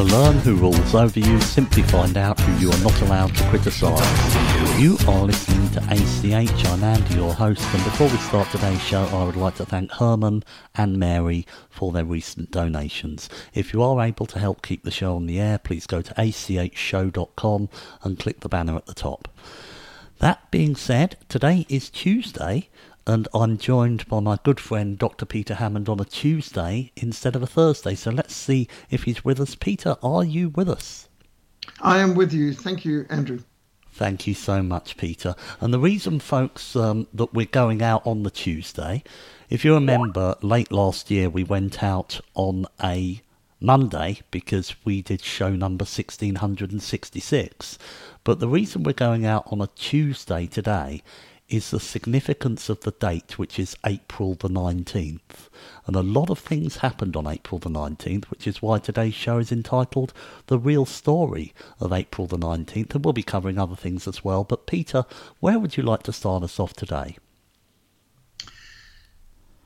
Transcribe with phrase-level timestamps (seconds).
[0.00, 3.44] To learn who rules over you, simply find out who you are not allowed to
[3.50, 4.80] criticise.
[4.80, 6.64] You are listening to ACH.
[6.68, 9.92] I'm Andy, your host, and before we start today's show, I would like to thank
[9.92, 10.42] Herman
[10.74, 13.28] and Mary for their recent donations.
[13.52, 16.14] If you are able to help keep the show on the air, please go to
[16.14, 17.68] achshow.com
[18.02, 19.28] and click the banner at the top.
[20.20, 22.70] That being said, today is Tuesday,
[23.06, 25.24] and I'm joined by my good friend Dr.
[25.24, 27.94] Peter Hammond on a Tuesday instead of a Thursday.
[27.94, 29.54] So let's see if he's with us.
[29.54, 31.08] Peter, are you with us?
[31.80, 32.52] I am with you.
[32.52, 33.40] Thank you, Andrew.
[33.92, 35.34] Thank you so much, Peter.
[35.60, 39.02] And the reason, folks, um, that we're going out on the Tuesday,
[39.48, 43.20] if you remember, late last year we went out on a
[43.60, 47.78] Monday because we did show number 1666.
[48.24, 51.02] But the reason we're going out on a Tuesday today
[51.50, 55.48] is the significance of the date, which is April the 19th.
[55.86, 59.38] And a lot of things happened on April the 19th, which is why today's show
[59.38, 60.12] is entitled
[60.46, 62.94] The Real Story of April the 19th.
[62.94, 64.44] And we'll be covering other things as well.
[64.44, 65.04] But Peter,
[65.40, 67.16] where would you like to start us off today?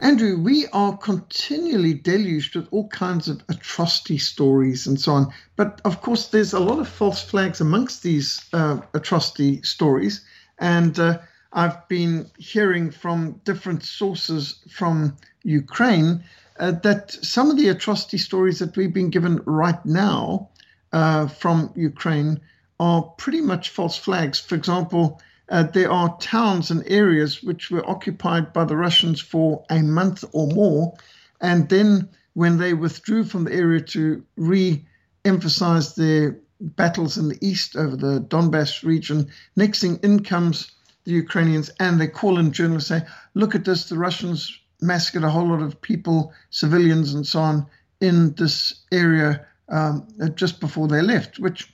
[0.00, 5.32] Andrew, we are continually deluged with all kinds of atrocity stories and so on.
[5.56, 10.24] But of course, there's a lot of false flags amongst these uh, atrocity stories.
[10.58, 11.18] And uh,
[11.54, 16.24] I've been hearing from different sources from Ukraine
[16.58, 20.50] uh, that some of the atrocity stories that we've been given right now
[20.92, 22.40] uh, from Ukraine
[22.80, 24.40] are pretty much false flags.
[24.40, 29.64] For example, uh, there are towns and areas which were occupied by the Russians for
[29.70, 30.94] a month or more.
[31.40, 34.84] And then, when they withdrew from the area to re
[35.24, 40.72] emphasize their battles in the east over the Donbass region, next thing in comes
[41.04, 43.02] the Ukrainians and they call in journalists say,
[43.34, 47.66] look at this, the Russians massacred a whole lot of people, civilians and so on,
[48.00, 51.72] in this area um, just before they left, which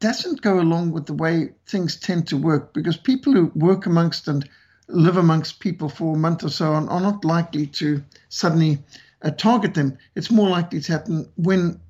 [0.00, 4.26] doesn't go along with the way things tend to work because people who work amongst
[4.26, 4.48] and
[4.88, 8.82] live amongst people for a month or so on are not likely to suddenly
[9.22, 9.96] uh, target them.
[10.16, 11.80] It's more likely to happen when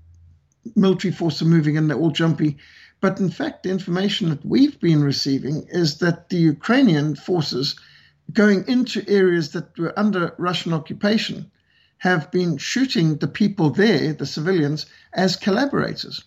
[0.77, 2.59] military forces are moving and they're all jumpy
[3.03, 7.75] but in fact, the information that we've been receiving is that the Ukrainian forces
[8.33, 11.51] going into areas that were under Russian occupation
[11.99, 16.23] have been shooting the people there, the civilians, as collaborators.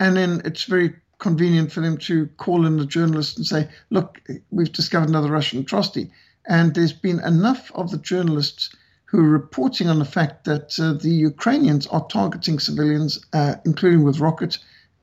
[0.00, 4.20] And then it's very convenient for them to call in the journalist and say, look,
[4.50, 6.10] we've discovered another Russian atrocity.
[6.46, 8.68] And there's been enough of the journalists
[9.06, 14.04] who are reporting on the fact that uh, the Ukrainians are targeting civilians, uh, including
[14.04, 14.58] with rockets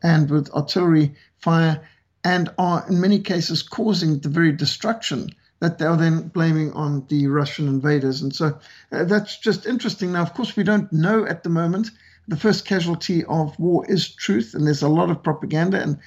[0.06, 1.82] and with artillery fire,
[2.24, 5.30] and are in many cases causing the very destruction
[5.60, 8.22] that they are then blaming on the Russian invaders.
[8.22, 8.60] And so
[8.92, 10.12] uh, that's just interesting.
[10.12, 11.90] Now, of course, we don't know at the moment.
[12.28, 15.98] The first casualty of war is truth, and there's a lot of propaganda and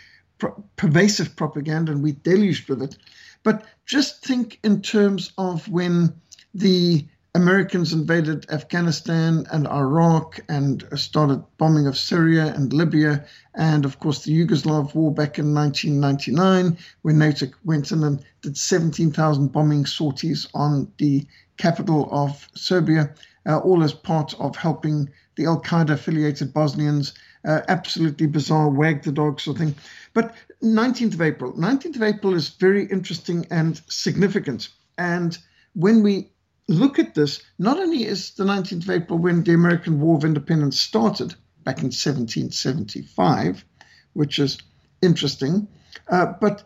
[0.77, 2.97] pervasive propaganda, and we're deluged with it.
[3.43, 6.15] But just think in terms of when
[6.55, 7.06] the
[7.38, 13.25] Americans invaded Afghanistan and Iraq and started bombing of Syria and Libya,
[13.55, 18.56] and of course the Yugoslav war back in 1999, when NATO went in and did
[18.56, 21.25] 17,000 bombing sorties on the
[21.58, 23.14] capital of Serbia,
[23.46, 27.14] uh, all as part of helping the Al Qaeda affiliated Bosnians.
[27.44, 29.75] Uh, absolutely bizarre, wag the dog sort of thing.
[30.12, 34.70] But 19th of April, 19th of April is very interesting and significant.
[34.99, 35.38] And
[35.75, 36.32] when we
[36.69, 40.25] look at this, not only is the 19th of April when the American War of
[40.25, 41.35] Independence started
[41.65, 43.65] back in 1775,
[44.12, 44.59] which is
[45.03, 45.69] interesting,
[46.09, 46.62] Uh, but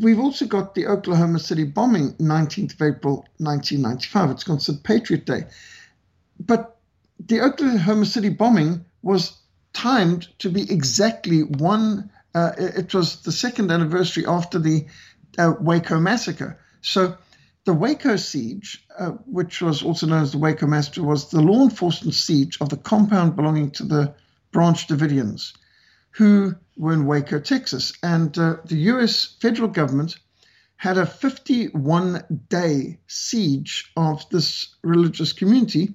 [0.00, 4.30] we've also got the Oklahoma City bombing, 19th of April 1995.
[4.30, 5.46] It's considered Patriot Day.
[6.38, 6.76] But
[7.18, 9.38] the Oklahoma City bombing was
[9.72, 14.86] timed to be exactly one, uh, it was the second anniversary after the
[15.38, 16.58] uh, Waco massacre.
[16.82, 17.16] So
[17.64, 21.62] the Waco siege, uh, which was also known as the Waco massacre, was the law
[21.62, 24.14] enforcement siege of the compound belonging to the
[24.52, 25.54] Branch Davidians,
[26.10, 27.92] who were in Waco, Texas.
[28.02, 30.18] And uh, the US federal government
[30.76, 35.94] had a 51 day siege of this religious community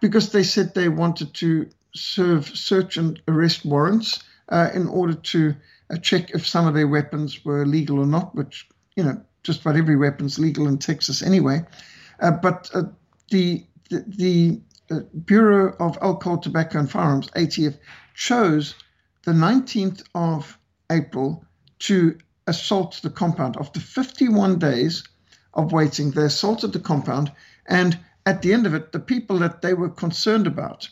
[0.00, 5.54] because they said they wanted to serve search and arrest warrants uh, in order to
[5.90, 9.60] uh, check if some of their weapons were legal or not, which, you know, just
[9.60, 11.64] about every weapon's legal in Texas anyway.
[12.20, 12.82] Uh, but uh,
[13.30, 14.60] the, the, the
[14.90, 17.78] uh, Bureau of Alcohol, Tobacco and Firearms, ATF,
[18.14, 18.74] chose
[19.24, 20.58] the 19th of
[20.90, 21.44] April
[21.80, 23.56] to assault the compound.
[23.58, 25.04] After 51 days
[25.54, 27.32] of waiting, they assaulted the compound.
[27.66, 30.88] And at the end of it, the people that they were concerned about,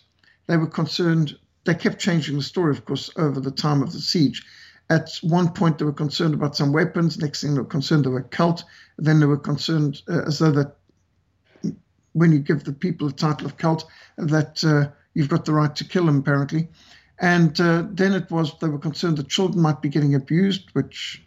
[0.46, 4.00] they were concerned, they kept changing the story, of course, over the time of the
[4.00, 4.44] siege.
[4.90, 7.18] At one point, they were concerned about some weapons.
[7.18, 8.64] Next thing, they were concerned they were cult.
[8.96, 10.76] Then they were concerned uh, as though that
[12.12, 13.86] when you give the people the title of cult,
[14.16, 16.68] that uh, you've got the right to kill them, apparently.
[17.20, 21.22] And uh, then it was they were concerned that children might be getting abused, which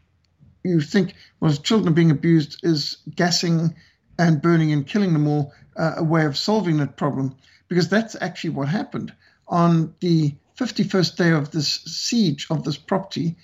[0.63, 3.75] you think was well, children being abused is gassing
[4.17, 7.35] and burning and killing them all uh, a way of solving that problem,
[7.67, 9.13] because that's actually what happened
[9.47, 13.35] on the 51st day of this siege of this property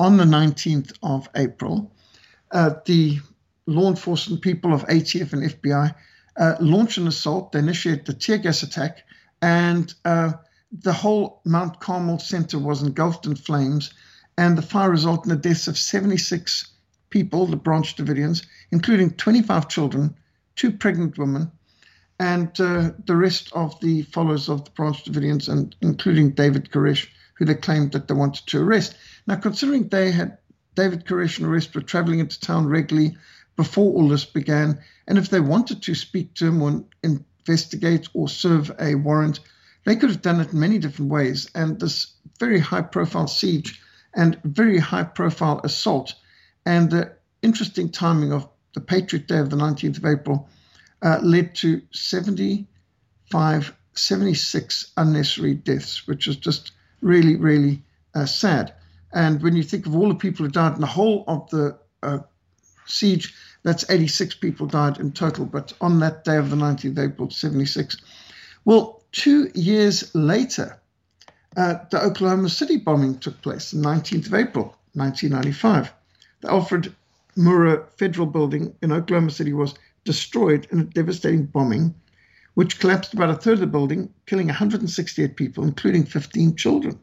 [0.00, 1.92] on the 19th of April,
[2.52, 3.18] uh, the
[3.66, 5.94] law enforcement people of ATF and FBI
[6.38, 7.52] uh, launched an assault.
[7.52, 9.04] They initiated the tear gas attack,
[9.42, 10.32] and uh,
[10.72, 13.92] the whole Mount Carmel Center was engulfed in flames.
[14.38, 16.72] And the fire resulted in the deaths of 76
[17.10, 20.14] people, the Branch Davidians, including 25 children,
[20.56, 21.52] two pregnant women,
[22.18, 27.08] and uh, the rest of the followers of the Branch Davidians, and including David Koresh,
[27.40, 28.94] who they claimed that they wanted to arrest.
[29.26, 30.36] Now, considering they had
[30.74, 33.16] David Koresh and the were traveling into town regularly
[33.56, 34.78] before all this began,
[35.08, 39.40] and if they wanted to speak to him or investigate or serve a warrant,
[39.84, 41.50] they could have done it in many different ways.
[41.54, 43.80] And this very high profile siege
[44.14, 46.14] and very high profile assault
[46.66, 50.48] and the interesting timing of the Patriot Day of the 19th of April
[51.00, 57.82] uh, led to 75, 76 unnecessary deaths, which is just really, really
[58.14, 58.74] uh, sad.
[59.12, 61.78] And when you think of all the people who died in the whole of the
[62.02, 62.18] uh,
[62.86, 65.44] siege, that's 86 people died in total.
[65.44, 67.96] But on that day of the 19th April, 76.
[68.64, 70.80] Well, two years later,
[71.56, 75.92] uh, the Oklahoma City bombing took place, the 19th of April, 1995.
[76.42, 76.94] The Alfred
[77.36, 79.74] Murrah Federal Building in Oklahoma City was
[80.04, 81.94] destroyed in a devastating bombing,
[82.54, 86.98] which collapsed about a third of the building, killing 168 people, including 15 children,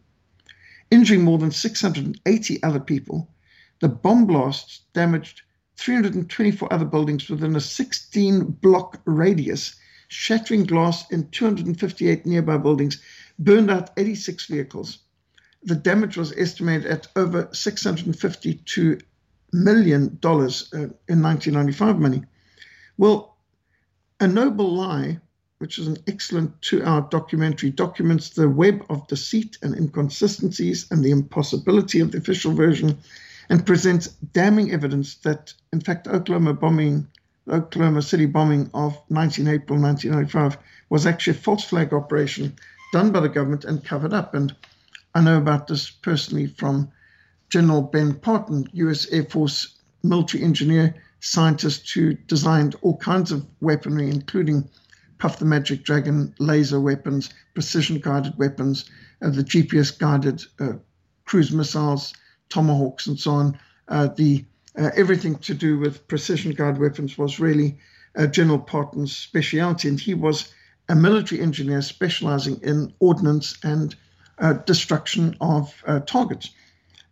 [0.91, 3.29] injuring more than 680 other people.
[3.79, 5.41] The bomb blasts damaged
[5.77, 9.75] 324 other buildings within a 16 block radius,
[10.07, 13.01] shattering glass in 258 nearby buildings,
[13.39, 14.99] burned out 86 vehicles.
[15.63, 19.01] The damage was estimated at over $652
[19.53, 22.23] million uh, in 1995 money.
[22.97, 23.37] Well,
[24.19, 25.19] A Noble Lie,
[25.59, 31.03] which is an excellent two hour documentary, documents the web of deceit and inconsistencies and
[31.03, 32.97] the impossibility of the official version
[33.49, 37.07] and presents damning evidence that, in fact, Oklahoma bombing,
[37.49, 40.57] Oklahoma City bombing of 19 April 1995
[40.89, 42.55] was actually a false flag operation
[42.93, 44.35] done by the government and covered up.
[44.35, 44.55] And
[45.15, 46.91] I know about this personally from
[47.49, 49.07] General Ben Partin, U.S.
[49.11, 54.69] Air Force military engineer scientist who designed all kinds of weaponry, including
[55.19, 58.85] Puff the Magic Dragon laser weapons, precision guided weapons,
[59.21, 60.73] uh, the GPS guided uh,
[61.25, 62.13] cruise missiles,
[62.49, 63.59] tomahawks, and so on.
[63.87, 64.45] Uh, the
[64.77, 67.77] uh, everything to do with precision guided weapons was really
[68.15, 70.53] uh, General Partin's specialty, and he was
[70.89, 73.95] a military engineer specializing in ordnance and
[74.39, 76.51] uh, destruction of targets.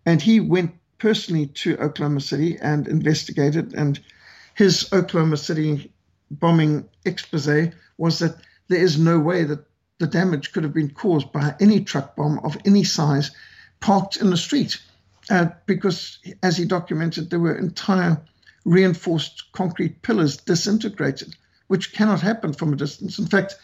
[0.05, 3.74] And he went personally to Oklahoma City and investigated.
[3.74, 4.00] And
[4.53, 5.91] his Oklahoma City
[6.32, 8.36] bombing expose was that
[8.67, 9.65] there is no way that
[10.00, 13.32] the damage could have been caused by any truck bomb of any size
[13.79, 14.77] parked in the street.
[15.29, 18.22] Uh, because, as he documented, there were entire
[18.63, 21.36] reinforced concrete pillars disintegrated,
[21.67, 23.17] which cannot happen from a distance.
[23.17, 23.55] In fact,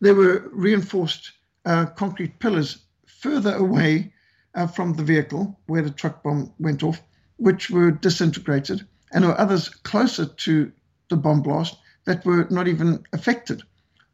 [0.00, 1.32] there were reinforced
[1.64, 4.12] uh, concrete pillars further away
[4.54, 7.02] uh, from the vehicle where the truck bomb went off
[7.38, 10.70] which were disintegrated, and there were others closer to
[11.08, 11.76] the bomb blast
[12.08, 13.62] that were not even affected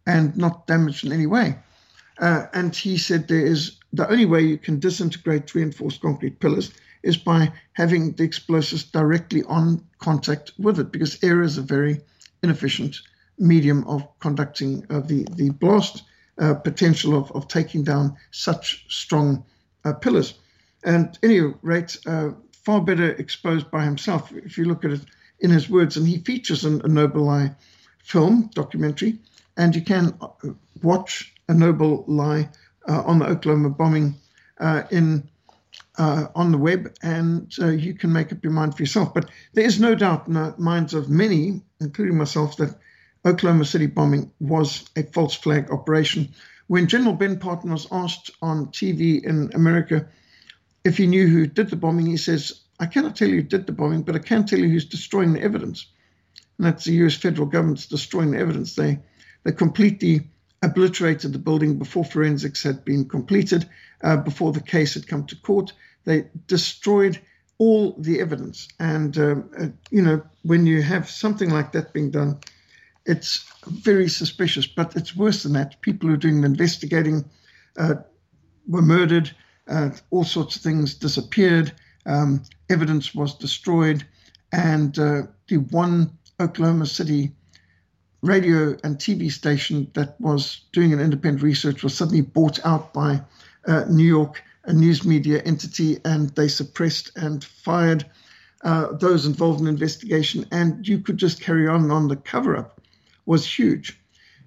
[0.05, 1.57] and not damaged in any way.
[2.19, 6.73] Uh, and he said there is the only way you can disintegrate reinforced concrete pillars
[7.05, 12.01] is by having the explosives directly on contact with it, because air is a very
[12.43, 12.97] inefficient
[13.39, 16.03] medium of conducting uh, the, the blast
[16.39, 19.45] uh, potential of, of taking down such strong
[19.85, 20.35] uh, pillars.
[20.83, 22.31] And any rate, uh,
[22.65, 25.03] far better exposed by himself, if you look at it
[25.39, 25.97] in his words.
[25.97, 27.55] And he features a Noble Lie
[28.05, 29.19] film documentary,
[29.57, 30.29] and you can uh,
[30.83, 32.49] watch a Noble Lie
[32.89, 34.15] uh, on the Oklahoma bombing
[34.91, 35.29] in
[35.99, 39.15] uh, on the web, and uh, you can make up your mind for yourself.
[39.15, 42.77] But there is no doubt in the minds of many, including myself, that
[43.25, 46.35] Oklahoma City bombing was a false flag operation.
[46.67, 50.09] When General Ben Partin was asked on TV in America
[50.85, 53.67] if he knew who did the bombing, he says, I cannot tell you who did
[53.67, 55.87] the bombing, but I can tell you who's destroying the evidence.
[56.59, 58.75] And that's the US federal government's destroying the evidence.
[58.75, 58.99] They,
[59.45, 60.29] they completely
[60.63, 63.69] obliterated the building before forensics had been completed,
[64.03, 65.73] uh, before the case had come to court.
[66.05, 67.19] They destroyed
[67.59, 68.69] all the evidence.
[68.79, 72.39] And, um, uh, you know, when you have something like that being done,
[73.07, 74.67] it's very suspicious.
[74.67, 75.81] But it's worse than that.
[75.83, 77.25] People who are doing the investigating
[77.79, 77.97] uh,
[78.67, 79.31] were murdered,
[79.69, 81.73] uh, all sorts of things disappeared,
[82.07, 84.05] um, evidence was destroyed,
[84.53, 87.33] and uh, the one Oklahoma City
[88.23, 93.21] radio and TV station that was doing an independent research was suddenly bought out by
[93.67, 98.05] uh, New York, a news media entity, and they suppressed and fired
[98.63, 100.47] uh, those involved in investigation.
[100.51, 102.81] And you could just carry on on the cover up
[103.27, 103.99] was huge.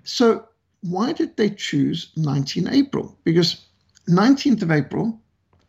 [0.03, 0.47] So
[0.81, 3.17] why did they choose 19 April?
[3.23, 3.65] Because
[4.09, 5.19] 19th of April,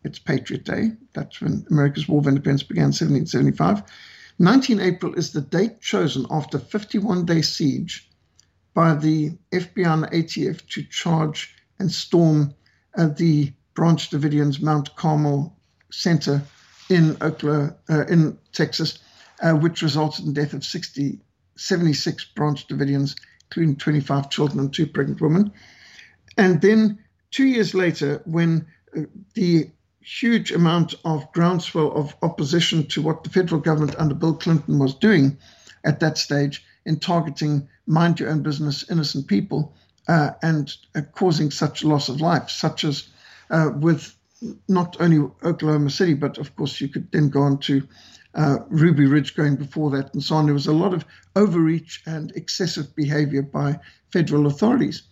[0.04, 0.92] it's Patriot Day.
[1.12, 3.82] That's when America's War of Independence began, 1775.
[4.38, 8.08] 19 April is the date chosen after 51 day siege
[8.72, 12.54] by the FBI and ATF to charge and storm
[12.96, 15.56] uh, the Branch Davidians Mount Carmel
[15.90, 16.42] Center
[16.88, 18.98] in Oklahoma, uh, in Texas,
[19.42, 21.18] uh, which resulted in the death of 60,
[21.56, 23.16] 76 Branch Davidians,
[23.46, 25.52] including 25 children and two pregnant women.
[26.36, 26.98] And then
[27.30, 28.66] two years later, when
[28.96, 29.02] uh,
[29.34, 34.78] the huge amount of groundswell of opposition to what the federal government under Bill Clinton
[34.78, 35.36] was doing
[35.84, 39.74] at that stage in targeting mind your own business innocent people
[40.08, 43.08] uh, and uh, causing such loss of life, such as
[43.50, 44.16] uh, with
[44.68, 47.86] not only Oklahoma City, but of course you could then go on to
[48.34, 50.46] uh, Ruby Ridge going before that and so on.
[50.46, 53.80] There was a lot of overreach and excessive behavior by
[54.12, 55.02] federal authorities.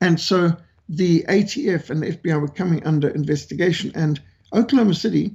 [0.00, 0.56] And so
[0.88, 3.92] the ATF and the FBI were coming under investigation.
[3.94, 4.20] And
[4.52, 5.34] Oklahoma City,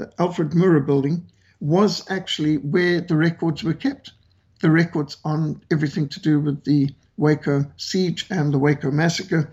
[0.00, 1.26] uh, Alfred Murrah building,
[1.60, 4.12] was actually where the records were kept.
[4.60, 9.50] The records on everything to do with the Waco siege and the Waco massacre.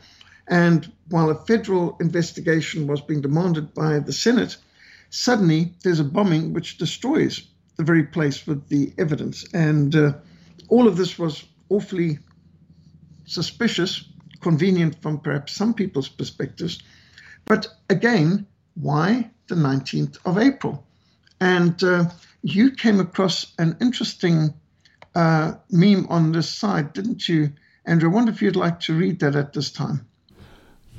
[0.47, 4.57] And while a federal investigation was being demanded by the Senate,
[5.09, 7.41] suddenly there's a bombing which destroys
[7.77, 9.45] the very place with the evidence.
[9.53, 10.13] And uh,
[10.69, 12.19] all of this was awfully
[13.25, 14.07] suspicious,
[14.45, 16.83] convenient from perhaps some people's perspectives.
[17.45, 20.85] But again, why the 19th of April?
[21.39, 22.05] And uh,
[22.43, 24.53] you came across an interesting
[25.15, 27.53] uh, meme on this side, didn't you,
[27.85, 28.11] Andrew?
[28.11, 30.05] I wonder if you'd like to read that at this time.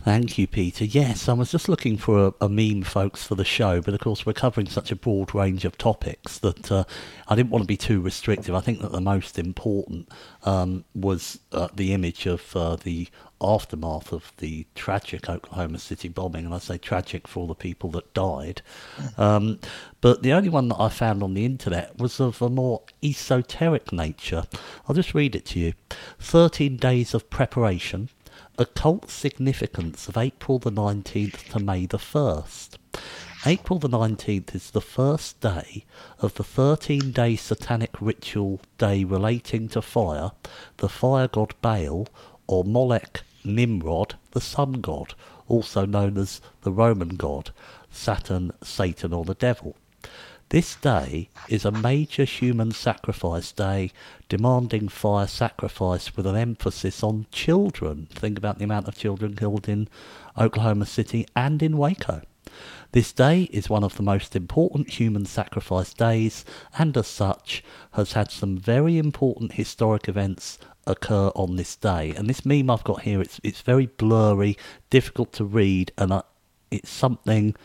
[0.06, 0.84] Thank you, Peter.
[0.84, 3.98] Yes, I was just looking for a, a, meme, folks, for the show, but of
[3.98, 6.84] course we're covering such a broad range of topics that uh,
[7.26, 8.54] I didn't want to be too restrictive.
[8.54, 10.08] I think that the most important
[10.44, 13.08] um, was uh, the image of uh, the
[13.40, 17.90] aftermath of the tragic Oklahoma City bombing, and I say tragic for all the people
[17.90, 18.62] that died.
[19.18, 19.58] Um,
[20.00, 23.92] but the only one that I found on the internet was of a more esoteric
[23.92, 24.44] nature.
[24.86, 25.72] I'll just read it to you
[26.20, 28.08] 13 days of preparation
[28.58, 32.76] occult significance of April the 19th to May the 1st.
[33.44, 35.84] April the 19th is the first day
[36.20, 40.32] of the 13 day satanic ritual day relating to fire,
[40.78, 42.08] the fire god Baal,
[42.46, 45.14] or Molech Nimrod, the sun god,
[45.48, 47.50] also known as the Roman god,
[47.90, 49.76] Saturn, Satan, or the devil.
[50.50, 53.90] This day is a major human sacrifice day,
[54.28, 58.06] demanding fire sacrifice with an emphasis on children.
[58.12, 59.88] Think about the amount of children killed in
[60.38, 62.22] Oklahoma City and in Waco.
[62.92, 66.44] This day is one of the most important human sacrifice days,
[66.78, 72.14] and as such, has had some very important historic events occur on this day.
[72.16, 74.56] And this meme I've got here, it's it's very blurry,
[74.90, 76.22] difficult to read, and I,
[76.70, 77.56] it's something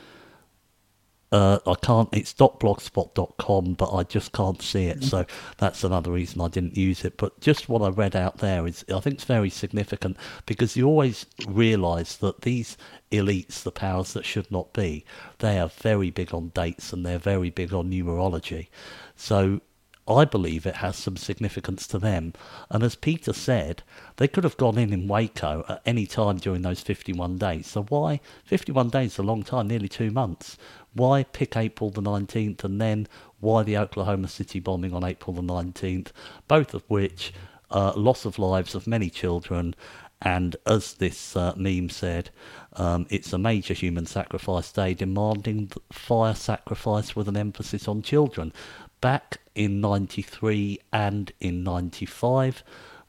[1.31, 2.09] uh, I can't.
[2.11, 5.03] It's .blogspot.com, but I just can't see it.
[5.03, 5.25] So
[5.57, 7.15] that's another reason I didn't use it.
[7.17, 10.87] But just what I read out there is, I think it's very significant because you
[10.87, 12.77] always realise that these
[13.11, 15.05] elites, the powers that should not be,
[15.39, 18.67] they are very big on dates and they're very big on numerology.
[19.15, 19.61] So
[20.07, 22.33] I believe it has some significance to them.
[22.69, 23.83] And as Peter said,
[24.17, 27.67] they could have gone in in Waco at any time during those 51 days.
[27.67, 28.19] So why?
[28.43, 30.57] 51 days is a long time, nearly two months.
[30.93, 33.07] Why pick April the 19th and then
[33.39, 36.07] why the Oklahoma City bombing on April the 19th?
[36.47, 37.33] Both of which,
[37.69, 39.75] uh, loss of lives of many children.
[40.21, 42.29] And as this uh, meme said,
[42.73, 48.53] um, it's a major human sacrifice day demanding fire sacrifice with an emphasis on children
[49.01, 52.63] back in 93 and in 95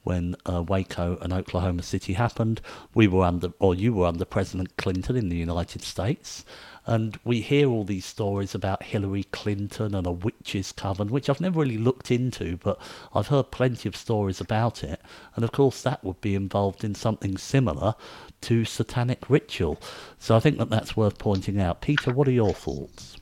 [0.04, 2.60] when uh, Waco and Oklahoma City happened.
[2.94, 6.44] We were under, or you were under President Clinton in the United States.
[6.84, 11.40] And we hear all these stories about Hillary Clinton and a witch's coven, which I've
[11.40, 12.80] never really looked into, but
[13.14, 15.00] I've heard plenty of stories about it.
[15.36, 17.94] And of course, that would be involved in something similar
[18.42, 19.80] to satanic ritual.
[20.18, 21.82] So I think that that's worth pointing out.
[21.82, 23.16] Peter, what are your thoughts?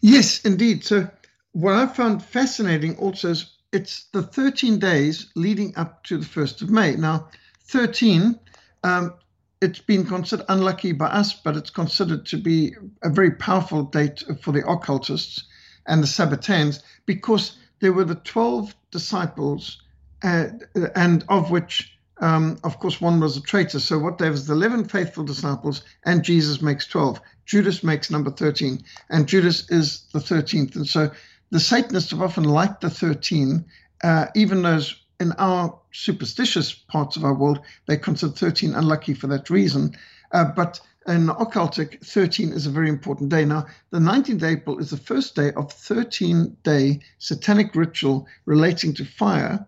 [0.00, 0.84] Yes, indeed.
[0.84, 1.10] So,
[1.52, 6.62] what I found fascinating also is it's the 13 days leading up to the 1st
[6.62, 6.94] of May.
[6.94, 7.28] Now,
[7.64, 8.38] 13,
[8.84, 9.14] um,
[9.60, 14.22] it's been considered unlucky by us, but it's considered to be a very powerful date
[14.40, 15.44] for the occultists
[15.86, 19.80] and the Sabbateans because there were the 12 disciples,
[20.22, 20.46] uh,
[20.94, 23.80] and of which, um, of course, one was a traitor.
[23.80, 27.20] So, what there was the 11 faithful disciples, and Jesus makes 12.
[27.46, 30.76] Judas makes number 13, and Judas is the 13th.
[30.76, 31.10] And so
[31.50, 33.64] the Satanists have often liked the 13,
[34.04, 39.26] uh, even those in our superstitious parts of our world, they consider 13 unlucky for
[39.28, 39.96] that reason.
[40.32, 43.44] Uh, but in occultic, 13 is a very important day.
[43.44, 49.04] Now, the 19th April is the first day of 13 day satanic ritual relating to
[49.04, 49.66] fire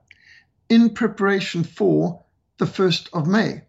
[0.68, 2.22] in preparation for
[2.58, 3.62] the 1st of May.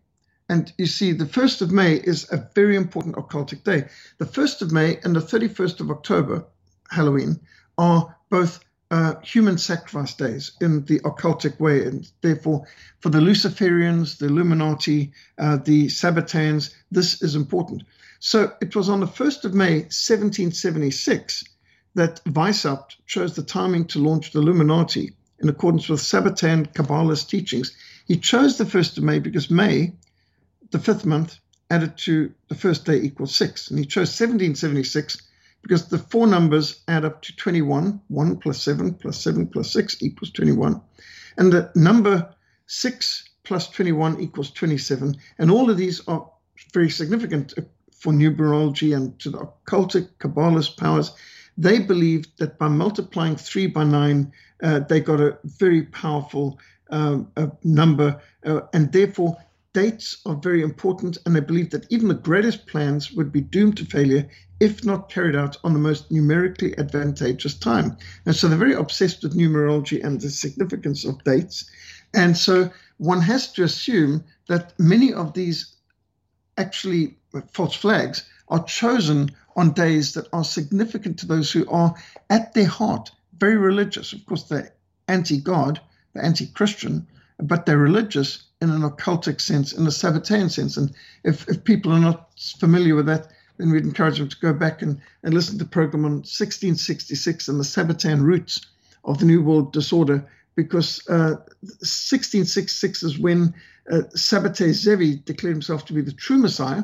[0.49, 3.87] And you see, the 1st of May is a very important occultic day.
[4.17, 6.45] The 1st of May and the 31st of October,
[6.89, 7.39] Halloween,
[7.77, 8.59] are both
[8.91, 11.85] uh, human sacrifice days in the occultic way.
[11.85, 12.67] And therefore,
[12.99, 17.83] for the Luciferians, the Illuminati, uh, the Sabbateans, this is important.
[18.19, 21.45] So it was on the 1st of May, 1776,
[21.95, 27.73] that Weishaupt chose the timing to launch the Illuminati in accordance with Sabbatean Kabbalist teachings.
[28.05, 29.93] He chose the 1st of May because May
[30.71, 31.37] the fifth month
[31.69, 33.69] added to the first day equals six.
[33.69, 35.21] And he chose 1776
[35.61, 38.01] because the four numbers add up to 21.
[38.07, 40.81] 1 plus 7 plus 7 plus 6 equals 21.
[41.37, 42.33] And the number
[42.67, 45.15] 6 plus 21 equals 27.
[45.37, 46.29] And all of these are
[46.73, 47.53] very significant
[47.93, 51.11] for numerology and to the occultic Kabbalist powers.
[51.57, 54.31] They believed that by multiplying 3 by 9,
[54.63, 57.19] uh, they got a very powerful uh,
[57.63, 58.21] number.
[58.45, 59.37] Uh, and therefore,
[59.73, 63.77] dates are very important, and they believe that even the greatest plans would be doomed
[63.77, 64.27] to failure
[64.59, 67.97] if not carried out on the most numerically advantageous time.
[68.25, 71.69] And so they're very obsessed with numerology and the significance of dates.
[72.13, 75.75] And so one has to assume that many of these
[76.57, 77.17] actually
[77.51, 81.95] false flags are chosen on days that are significant to those who are
[82.29, 84.13] at their heart very religious.
[84.13, 84.71] Of course, they're
[85.07, 85.81] anti God,
[86.13, 87.07] they're anti Christian,
[87.39, 90.77] but they're religious in an occultic sense, in a Sabbatean sense.
[90.77, 90.93] And
[91.23, 94.81] if, if people are not familiar with that, then we'd encourage them to go back
[94.81, 98.61] and, and listen to the program on 1666 and the Sabbatean roots
[99.03, 101.35] of the New World Disorder, because uh,
[101.81, 103.53] 1666 is when
[103.91, 106.83] uh, Zevi declared himself to be the true Messiah,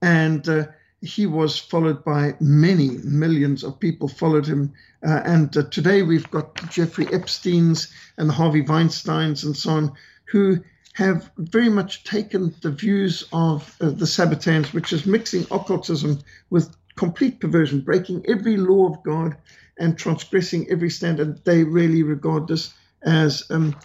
[0.00, 0.66] and uh,
[1.02, 4.72] he was followed by many millions of people followed him.
[5.06, 9.92] Uh, and uh, today we've got Jeffrey Epstein's and Harvey Weinsteins and so on,
[10.24, 10.58] who
[10.94, 16.18] have very much taken the views of uh, the Sabbateans, which is mixing occultism
[16.50, 19.36] with complete perversion, breaking every law of God
[19.78, 21.44] and transgressing every standard.
[21.44, 23.76] They really regard this as um,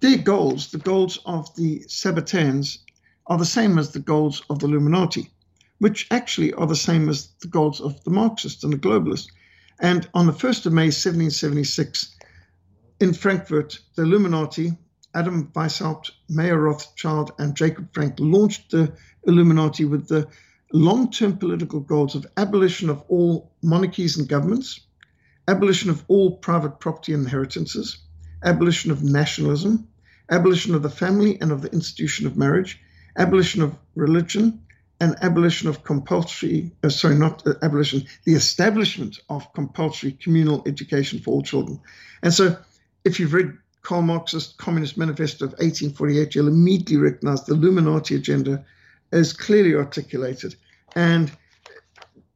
[0.00, 0.70] their goals.
[0.70, 2.78] The goals of the Sabbateans
[3.26, 5.30] are the same as the goals of the Illuminati,
[5.78, 9.28] which actually are the same as the goals of the Marxists and the globalists.
[9.80, 12.16] And on the 1st of May, 1776,
[13.00, 14.78] in Frankfurt, the Illuminati,
[15.14, 18.92] Adam Weishaupt, Mayer Rothschild, and Jacob Frank launched the
[19.26, 20.26] Illuminati with the
[20.72, 24.80] long term political goals of abolition of all monarchies and governments,
[25.48, 27.98] abolition of all private property and inheritances,
[28.42, 29.86] abolition of nationalism,
[30.30, 32.80] abolition of the family and of the institution of marriage,
[33.16, 34.62] abolition of religion,
[35.00, 41.18] and abolition of compulsory, uh, sorry, not uh, abolition, the establishment of compulsory communal education
[41.18, 41.80] for all children.
[42.22, 42.56] And so,
[43.04, 48.64] if you've read Karl Marx's Communist Manifesto of 1848, you'll immediately recognize the Illuminati agenda
[49.10, 50.54] as clearly articulated.
[50.94, 51.32] And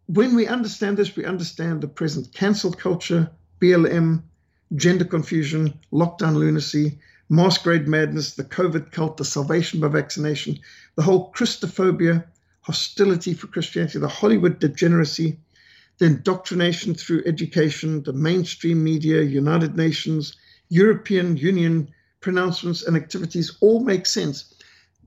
[0.06, 3.30] when we understand this, we understand the present cancel culture,
[3.60, 4.22] BLM,
[4.74, 10.58] gender confusion, lockdown lunacy, masquerade madness, the COVID cult, the salvation by vaccination,
[10.96, 12.24] the whole Christophobia,
[12.60, 15.38] hostility for Christianity, the Hollywood degeneracy,
[15.98, 20.36] the indoctrination through education, the mainstream media, United Nations,
[20.68, 21.88] European Union
[22.20, 24.54] pronouncements and activities all make sense.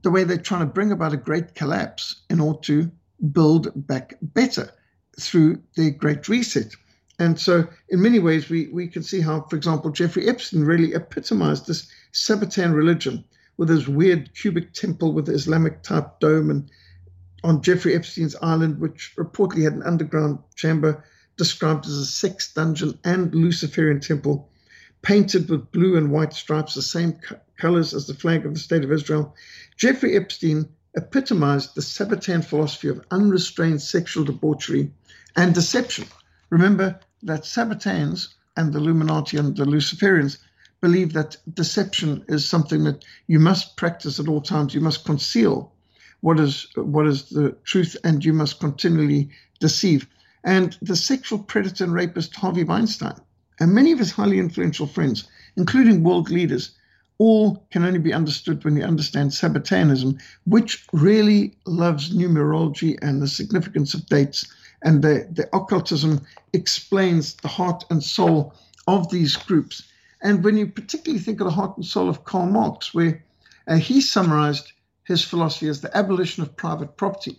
[0.02, 2.90] The way they're trying to bring about a great collapse in order to
[3.32, 4.70] build back better
[5.18, 6.74] through their great reset.
[7.18, 10.94] And so, in many ways, we, we can see how, for example, Jeffrey Epstein really
[10.94, 13.24] epitomized this Sabbatean religion
[13.58, 16.70] with his weird cubic temple with the Islamic type dome and
[17.44, 21.04] on Jeffrey Epstein's island, which reportedly had an underground chamber
[21.36, 24.49] described as a sex dungeon and Luciferian temple,
[25.02, 28.60] painted with blue and white stripes, the same co- colors as the flag of the
[28.60, 29.34] State of Israel.
[29.76, 34.92] Jeffrey Epstein epitomized the Sabbatean philosophy of unrestrained sexual debauchery
[35.36, 36.06] and deception.
[36.50, 40.38] Remember that Sabbateans and the Illuminati and the Luciferians
[40.80, 44.74] believe that deception is something that you must practice at all times.
[44.74, 45.72] You must conceal
[46.20, 50.06] what is what is the truth, and you must continually deceive.
[50.44, 53.20] And the sexual predator and rapist Harvey Weinstein
[53.60, 56.72] and many of his highly influential friends, including world leaders,
[57.18, 63.28] all can only be understood when you understand Sabbateanism, which really loves numerology and the
[63.28, 64.46] significance of dates.
[64.82, 66.22] And the, the occultism
[66.54, 68.54] explains the heart and soul
[68.88, 69.82] of these groups.
[70.22, 73.22] And when you particularly think of the heart and soul of Karl Marx, where
[73.68, 74.72] uh, he summarized
[75.04, 77.38] his philosophy as the abolition of private property,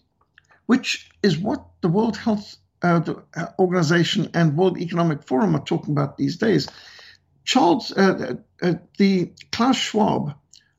[0.67, 5.63] which is what the World Health uh, the uh, Organization and World Economic Forum are
[5.63, 6.67] talking about these days.
[7.43, 10.35] Charles, uh, uh, uh the Klaus Schwab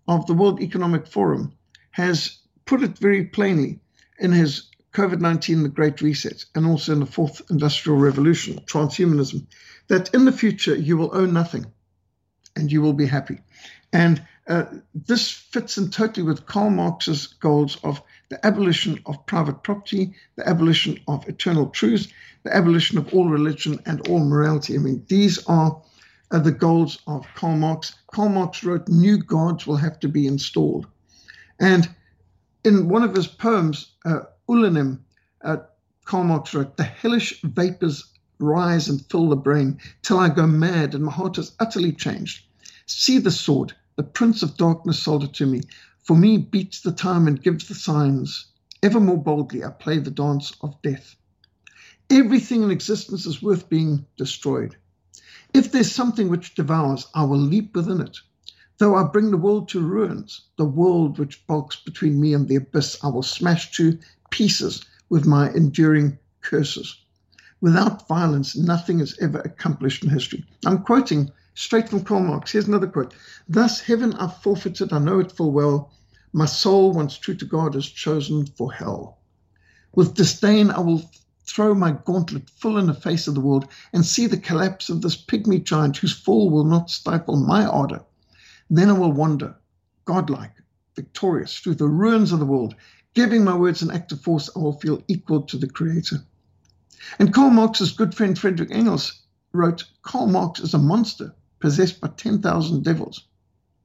[0.08, 1.52] of the World Economic Forum
[1.90, 3.80] has put it very plainly
[4.18, 9.46] in his COVID 19, the Great Reset, and also in the Fourth Industrial Revolution, transhumanism,
[9.88, 11.66] that in the future you will own nothing
[12.54, 13.38] and you will be happy.
[13.92, 18.02] And uh, this fits in totally with Karl Marx's goals of
[18.32, 22.10] the abolition of private property, the abolition of eternal truth,
[22.44, 24.74] the abolition of all religion and all morality.
[24.74, 25.78] I mean, these are
[26.30, 27.94] uh, the goals of Karl Marx.
[28.10, 30.86] Karl Marx wrote, New gods will have to be installed.
[31.60, 31.90] And
[32.64, 35.00] in one of his poems, uh, Oulanem,
[35.44, 35.58] uh,
[36.06, 38.02] Karl Marx wrote, The hellish vapors
[38.38, 42.46] rise and fill the brain till I go mad and my heart is utterly changed.
[42.86, 45.60] See the sword, the prince of darkness sold it to me.
[46.02, 48.46] For me beats the time and gives the signs.
[48.82, 51.14] Ever more boldly I play the dance of death.
[52.10, 54.76] Everything in existence is worth being destroyed.
[55.54, 58.18] If there's something which devours, I will leap within it.
[58.78, 62.56] Though I bring the world to ruins, the world which bulks between me and the
[62.56, 63.98] abyss, I will smash to
[64.30, 66.96] pieces with my enduring curses.
[67.60, 70.44] Without violence, nothing is ever accomplished in history.
[70.66, 72.52] I'm quoting straight from Karl Marx.
[72.52, 73.14] Here's another quote
[73.48, 75.92] Thus, heaven I've forfeited, I know it full well.
[76.32, 79.18] My soul, once true to God, is chosen for hell.
[79.94, 81.10] With disdain, I will
[81.46, 85.02] throw my gauntlet full in the face of the world and see the collapse of
[85.02, 88.02] this pygmy giant whose fall will not stifle my ardor.
[88.70, 89.54] Then I will wander,
[90.06, 90.54] godlike,
[90.96, 92.74] victorious, through the ruins of the world.
[93.12, 96.22] Giving my words an active force, I will feel equal to the Creator.
[97.18, 99.20] And Karl Marx's good friend Friedrich Engels
[99.52, 103.24] wrote, Karl Marx is a monster possessed by 10,000 devils.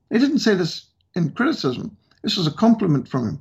[0.10, 1.96] He didn't say this in criticism.
[2.24, 3.40] This was a compliment from him.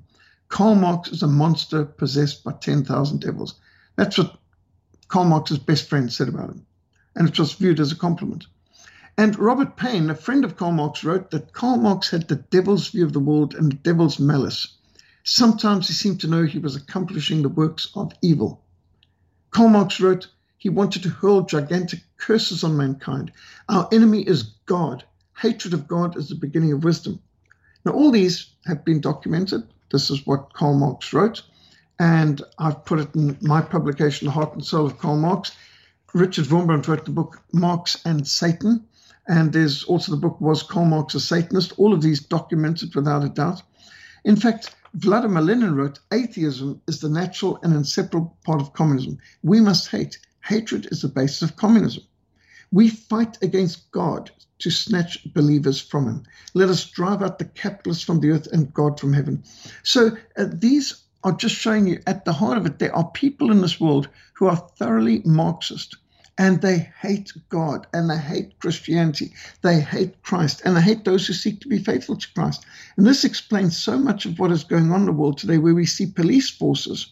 [0.48, 3.54] Karl Marx is a monster possessed by 10,000 devils.
[3.96, 4.38] That's what
[5.08, 6.66] Karl Marx's best friend said about him.
[7.16, 8.46] And it was viewed as a compliment.
[9.16, 12.88] And Robert Payne, a friend of Karl Marx, wrote that Karl Marx had the devil's
[12.88, 14.76] view of the world and the devil's malice.
[15.24, 18.62] Sometimes he seemed to know he was accomplishing the works of evil.
[19.50, 20.28] Karl Marx wrote,
[20.66, 23.30] he wanted to hurl gigantic curses on mankind.
[23.68, 25.04] Our enemy is God.
[25.38, 27.20] Hatred of God is the beginning of wisdom.
[27.84, 29.62] Now, all these have been documented.
[29.92, 31.42] This is what Karl Marx wrote,
[32.00, 35.52] and I've put it in my publication, The Heart and Soul of Karl Marx.
[36.12, 38.84] Richard Wurmbrand wrote the book Marx and Satan,
[39.28, 41.74] and there's also the book Was Karl Marx a Satanist?
[41.76, 43.62] All of these documented without a doubt.
[44.24, 49.18] In fact, Vladimir Lenin wrote, Atheism is the natural and inseparable part of communism.
[49.44, 50.18] We must hate.
[50.46, 52.04] Hatred is the basis of communism.
[52.72, 54.30] We fight against God
[54.60, 56.22] to snatch believers from him.
[56.54, 59.42] Let us drive out the capitalists from the earth and God from heaven.
[59.82, 63.50] So uh, these are just showing you at the heart of it, there are people
[63.50, 65.96] in this world who are thoroughly Marxist
[66.38, 69.32] and they hate God and they hate Christianity.
[69.62, 72.64] They hate Christ and they hate those who seek to be faithful to Christ.
[72.96, 75.74] And this explains so much of what is going on in the world today, where
[75.74, 77.10] we see police forces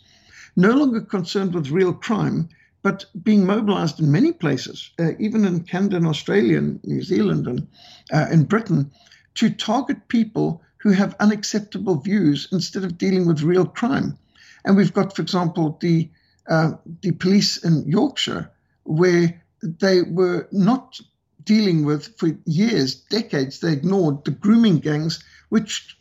[0.56, 2.48] no longer concerned with real crime,
[2.84, 7.46] but being mobilized in many places, uh, even in Canada and Australia and New Zealand
[7.46, 7.66] and
[8.12, 8.90] uh, in Britain,
[9.36, 14.18] to target people who have unacceptable views instead of dealing with real crime.
[14.66, 16.10] And we've got, for example, the
[16.46, 18.50] uh, the police in Yorkshire
[18.82, 21.00] where they were not
[21.42, 25.96] dealing with for years, decades, they ignored the grooming gangs which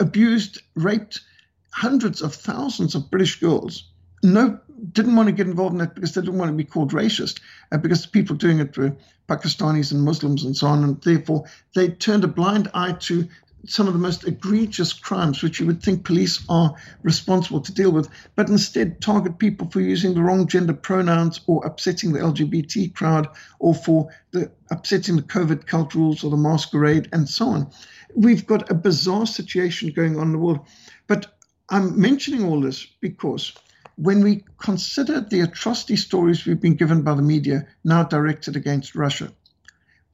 [0.00, 1.20] abused, raped
[1.72, 3.90] hundreds of thousands of British girls.
[4.22, 4.58] No,
[4.90, 7.40] didn't want to get involved in that because they didn't want to be called racist,
[7.70, 8.96] uh, because the people doing it were
[9.28, 13.28] Pakistanis and Muslims and so on, and therefore they turned a blind eye to
[13.66, 17.92] some of the most egregious crimes which you would think police are responsible to deal
[17.92, 22.92] with, but instead target people for using the wrong gender pronouns or upsetting the LGBT
[22.94, 23.28] crowd
[23.60, 27.70] or for the upsetting the COVID cult rules or the masquerade and so on.
[28.16, 30.66] We've got a bizarre situation going on in the world.
[31.06, 31.38] But
[31.70, 33.52] I'm mentioning all this because
[34.02, 38.96] when we consider the atrocity stories we've been given by the media now directed against
[38.96, 39.32] Russia,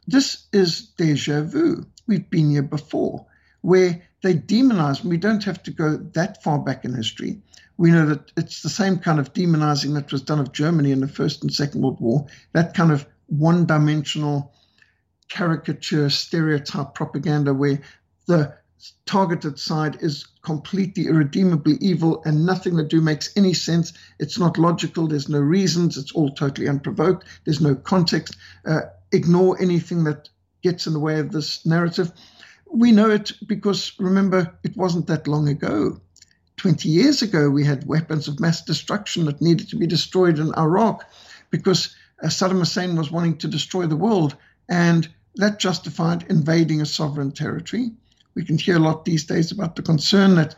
[0.07, 1.87] this is deja vu.
[2.07, 3.27] We've been here before
[3.63, 7.41] where they demonize, and we don't have to go that far back in history.
[7.79, 11.01] We know that it's the same kind of demonizing that was done of Germany in
[11.01, 14.53] the First and Second World War, that kind of one dimensional
[15.29, 17.81] caricature, stereotype propaganda where
[18.27, 18.55] the
[19.07, 23.93] targeted side is completely irredeemably evil and nothing they do makes any sense.
[24.19, 25.07] It's not logical.
[25.07, 25.97] There's no reasons.
[25.97, 27.27] It's all totally unprovoked.
[27.45, 28.37] There's no context.
[28.67, 30.29] Uh, ignore anything that
[30.63, 32.13] gets in the way of this narrative.
[32.71, 36.01] We know it because remember, it wasn't that long ago.
[36.59, 40.55] 20 years ago, we had weapons of mass destruction that needed to be destroyed in
[40.57, 41.09] Iraq
[41.51, 44.37] because uh, Saddam Hussein was wanting to destroy the world,
[44.69, 47.93] and that justified invading a sovereign territory.
[48.39, 50.55] We can hear a lot these days about the concern that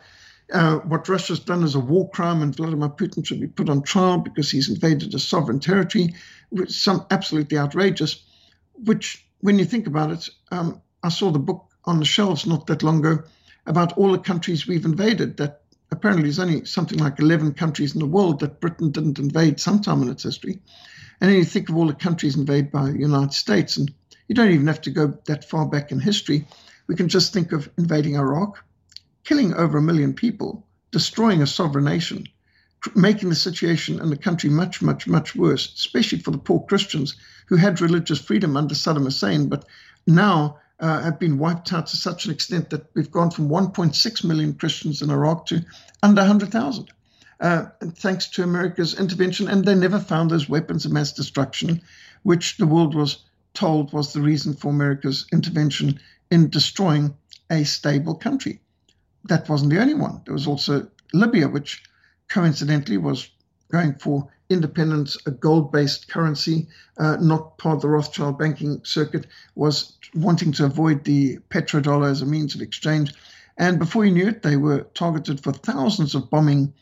[0.53, 3.81] uh, what Russia's done is a war crime and Vladimir Putin should be put on
[3.81, 6.13] trial because he's invaded a sovereign territory,
[6.49, 8.23] which some absolutely outrageous.
[8.73, 12.67] Which, when you think about it, um, I saw the book on the shelves not
[12.67, 13.23] that long ago
[13.65, 15.37] about all the countries we've invaded.
[15.37, 19.59] That apparently is only something like 11 countries in the world that Britain didn't invade
[19.59, 20.59] sometime in its history.
[21.19, 23.91] And then you think of all the countries invaded by the United States, and
[24.27, 26.45] you don't even have to go that far back in history.
[26.91, 28.61] We can just think of invading Iraq,
[29.23, 32.27] killing over a million people, destroying a sovereign nation,
[32.95, 37.15] making the situation in the country much, much, much worse, especially for the poor Christians
[37.47, 39.65] who had religious freedom under Saddam Hussein, but
[40.05, 44.23] now uh, have been wiped out to such an extent that we've gone from 1.6
[44.25, 45.63] million Christians in Iraq to
[46.03, 46.91] under 100,000.
[47.39, 51.79] Uh, thanks to America's intervention, and they never found those weapons of mass destruction,
[52.23, 53.23] which the world was
[53.53, 55.97] told was the reason for America's intervention
[56.31, 57.13] in destroying
[57.49, 58.61] a stable country.
[59.25, 60.21] That wasn't the only one.
[60.25, 61.83] There was also Libya, which
[62.29, 63.29] coincidentally was
[63.69, 66.67] going for independence, a gold based currency,
[66.97, 72.21] uh, not part of the Rothschild banking circuit, was wanting to avoid the petrodollar as
[72.21, 73.13] a means of exchange.
[73.57, 76.73] And before you knew it, they were targeted for thousands of bombing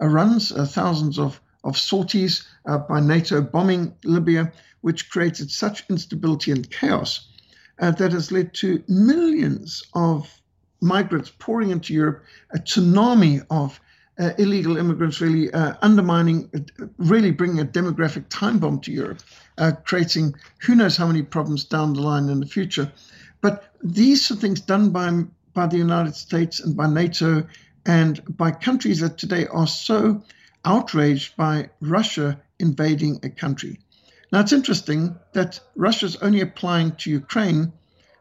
[0.00, 6.52] runs, uh, thousands of, of sorties uh, by NATO bombing Libya, which created such instability
[6.52, 7.28] and chaos
[7.80, 10.40] uh, that has led to millions of
[10.80, 13.80] migrants pouring into Europe, a tsunami of
[14.18, 16.50] uh, illegal immigrants really uh, undermining,
[16.98, 19.20] really bringing a demographic time bomb to Europe,
[19.58, 22.90] uh, creating who knows how many problems down the line in the future.
[23.40, 27.46] But these are things done by, by the United States and by NATO
[27.86, 30.22] and by countries that today are so
[30.64, 33.78] outraged by Russia invading a country.
[34.30, 37.72] Now, it's interesting that Russia's only applying to Ukraine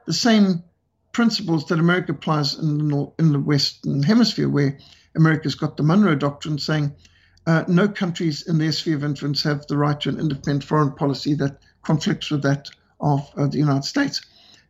[0.05, 0.63] the same
[1.11, 4.77] principles that America applies in the, in the Western Hemisphere, where
[5.15, 6.95] America's got the Monroe Doctrine saying
[7.45, 10.93] uh, no countries in their sphere of influence have the right to an independent foreign
[10.93, 14.21] policy that conflicts with that of uh, the United States.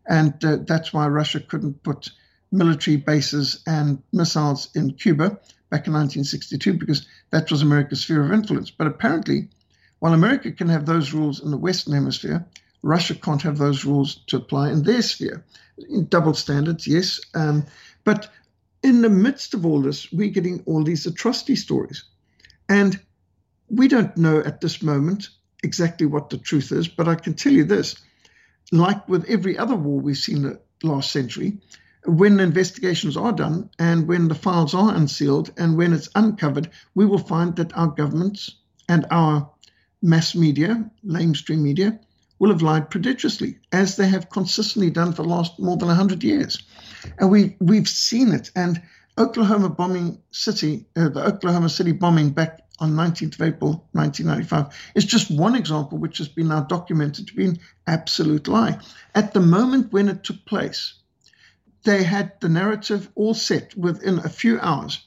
[0.08, 2.10] And uh, that's why Russia couldn't put
[2.52, 8.32] military bases and missiles in Cuba back in 1962, because that was America's sphere of
[8.32, 8.72] influence.
[8.72, 9.50] But apparently,
[10.00, 12.46] while America can have those rules in the Western Hemisphere,
[12.84, 15.44] Russia can't have those rules to apply in their sphere.
[16.10, 17.20] Double standards, yes.
[17.34, 17.66] Um,
[18.04, 18.32] but
[18.84, 22.04] in the midst of all this, we're getting all these atrocity stories.
[22.70, 23.00] And
[23.70, 25.30] we don't know at this moment
[25.64, 27.96] exactly what the truth is, but I can tell you this
[28.72, 31.58] like with every other war we've seen the last century,
[32.06, 37.06] when investigations are done and when the files are unsealed and when it's uncovered, we
[37.06, 38.56] will find that our governments
[38.88, 39.50] and our
[40.02, 42.00] mass media, mainstream media,
[42.40, 46.24] will have lied prodigiously, as they have consistently done for the last more than 100
[46.24, 46.62] years.
[47.18, 48.52] And we, we've seen it.
[48.56, 48.82] And
[49.18, 55.06] Oklahoma bombing city, uh, the Oklahoma City bombing back on 19th of April 1995 is
[55.06, 58.80] just one example which has been now documented to be an absolute lie.
[59.16, 60.94] At the moment when it took place,
[61.84, 65.04] they had the narrative all set within a few hours.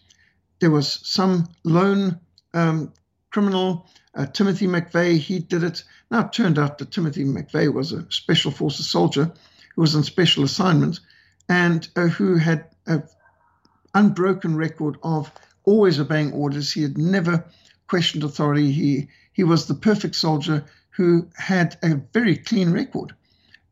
[0.59, 2.19] There was some lone
[2.53, 2.93] um,
[3.31, 5.85] criminal, uh, Timothy McVeigh, he did it.
[6.11, 9.33] Now, it turned out that Timothy McVeigh was a special forces soldier
[9.75, 11.01] who was on special assignment
[11.49, 13.05] and uh, who had an
[13.95, 15.31] unbroken record of
[15.65, 16.73] always obeying orders.
[16.73, 17.45] He had never
[17.87, 18.73] questioned authority.
[18.73, 23.15] He, he was the perfect soldier who had a very clean record.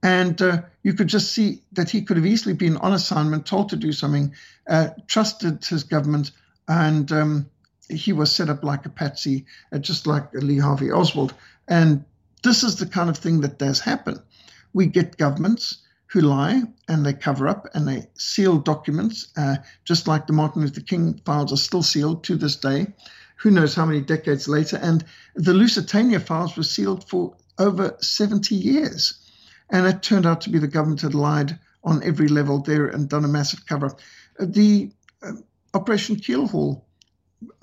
[0.03, 3.71] And uh, you could just see that he could have easily been on assignment, told
[3.71, 4.35] to do something,
[4.69, 6.31] uh, trusted his government,
[6.69, 7.51] and um,
[7.89, 11.35] he was set up like a patsy, uh, just like Lee Harvey Oswald.
[11.67, 12.05] And
[12.43, 14.21] this is the kind of thing that does happen.
[14.73, 20.09] We get governments who lie and they cover up and they seal documents, uh, just
[20.09, 22.87] like the Martin Luther King files are still sealed to this day.
[23.37, 24.79] Who knows how many decades later?
[24.79, 29.15] And the Lusitania files were sealed for over 70 years.
[29.71, 33.09] And it turned out to be the government had lied on every level there and
[33.09, 34.01] done a massive cover up.
[34.41, 34.91] Uh, the
[35.23, 35.33] uh,
[35.75, 36.83] Operation Keelhaul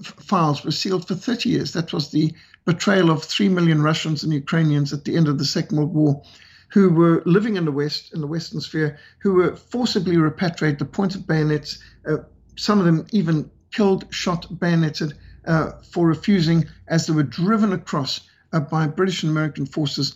[0.02, 1.74] files were sealed for 30 years.
[1.74, 2.34] That was the
[2.66, 6.24] betrayal of 3 million Russians and Ukrainians at the end of the Second World War
[6.70, 10.86] who were living in the West, in the Western sphere, who were forcibly repatriated, the
[10.86, 12.18] point of bayonets, uh,
[12.58, 15.14] some of them even killed, shot, bayoneted
[15.46, 20.16] uh, for refusing as they were driven across uh, by British and American forces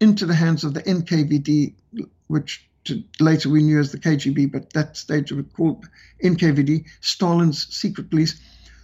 [0.00, 1.74] into the hands of the NKVD,
[2.28, 5.86] which to, later we knew as the KGB, but that stage we called
[6.22, 8.40] NKVD, Stalin's secret police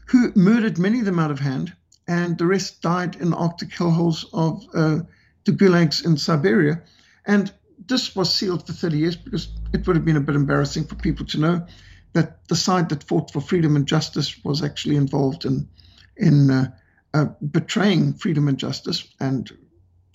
[0.07, 1.75] who murdered many of them out of hand,
[2.09, 5.05] and the rest died in Arctic hellholes of uh,
[5.45, 6.83] the gulags in Siberia.
[7.25, 7.53] And
[7.87, 10.95] this was sealed for 30 years because it would have been a bit embarrassing for
[10.95, 11.66] people to know
[12.12, 15.69] that the side that fought for freedom and justice was actually involved in
[16.16, 16.71] in uh,
[17.12, 19.51] uh, betraying freedom and justice and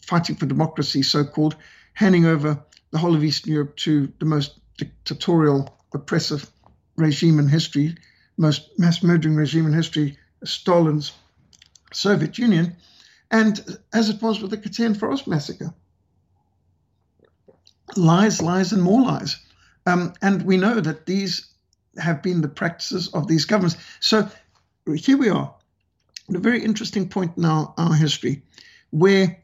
[0.01, 1.56] fighting for democracy, so called,
[1.93, 6.49] handing over the whole of Eastern Europe to the most dictatorial, oppressive
[6.95, 7.95] regime in history,
[8.38, 11.12] most mass murdering regime in history, Stalin's
[11.94, 12.76] Soviet Union,
[13.30, 15.74] and as it was with the Katyn Forest massacre.
[17.96, 19.38] Lies, lies, and more lies.
[19.86, 21.48] Um, and we know that these
[21.98, 23.78] have been the practices of these governments.
[24.00, 24.30] So
[24.96, 25.54] here we are,
[26.30, 28.44] at a very interesting point in our, our history,
[28.91, 29.38] where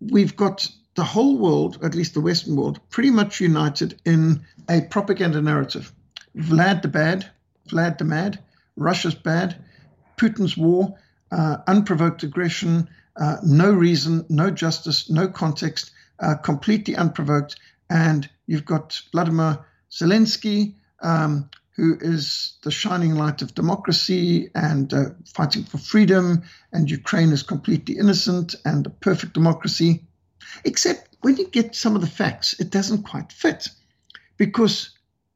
[0.00, 4.80] we've got the whole world, at least the Western world, pretty much united in a
[4.82, 5.92] propaganda narrative.
[6.36, 7.30] Vlad the bad,
[7.68, 8.38] Vlad the mad,
[8.76, 9.56] Russia's bad,
[10.16, 10.98] Putin's war,
[11.30, 17.56] uh, unprovoked aggression, uh, no reason, no justice, no context, uh, completely unprovoked.
[17.90, 25.04] And you've got Vladimir Zelensky, um, who is the shining light of democracy and uh,
[25.26, 30.04] fighting for freedom, and Ukraine is completely innocent and a perfect democracy.
[30.64, 33.68] Except when you get some of the facts, it doesn't quite fit.
[34.36, 34.90] Because,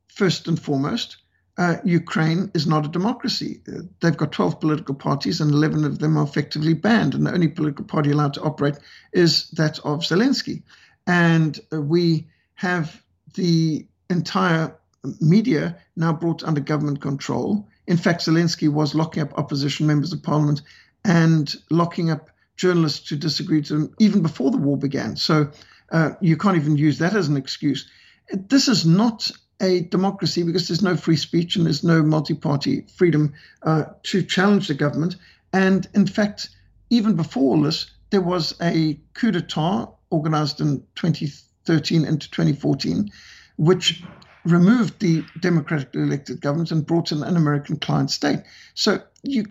[0.09, 1.17] first and foremost,
[1.59, 3.61] uh, Ukraine is not a democracy.
[3.69, 7.15] Uh, they've got 12 political parties, and 11 of them are effectively banned.
[7.15, 8.79] And the only political party allowed to operate
[9.13, 10.63] is that of Zelensky.
[11.07, 13.03] And uh, we have
[13.35, 14.77] the entire
[15.21, 17.69] media now brought under government control.
[17.89, 20.63] In fact, Zelensky was locking up opposition members of parliament
[21.05, 25.17] and locking up journalists who disagreed to him even before the war began.
[25.17, 25.51] So
[25.91, 27.89] uh, you can't even use that as an excuse.
[28.33, 32.85] This is not a democracy because there's no free speech and there's no multi party
[32.95, 35.17] freedom uh, to challenge the government.
[35.53, 36.51] And in fact,
[36.91, 43.11] even before all this, there was a coup d'etat organized in 2013 into 2014,
[43.57, 44.03] which
[44.45, 48.41] removed the democratically elected government and brought in an American client state.
[48.75, 49.47] So you,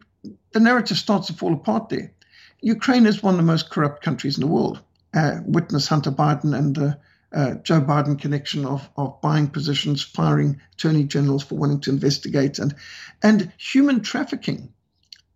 [0.53, 2.11] the narrative starts to fall apart there.
[2.61, 4.81] Ukraine is one of the most corrupt countries in the world.
[5.13, 6.97] Uh, witness Hunter Biden and the
[7.33, 12.59] uh, Joe Biden connection of, of buying positions, firing attorney generals for wanting to investigate,
[12.59, 12.75] and
[13.21, 14.73] and human trafficking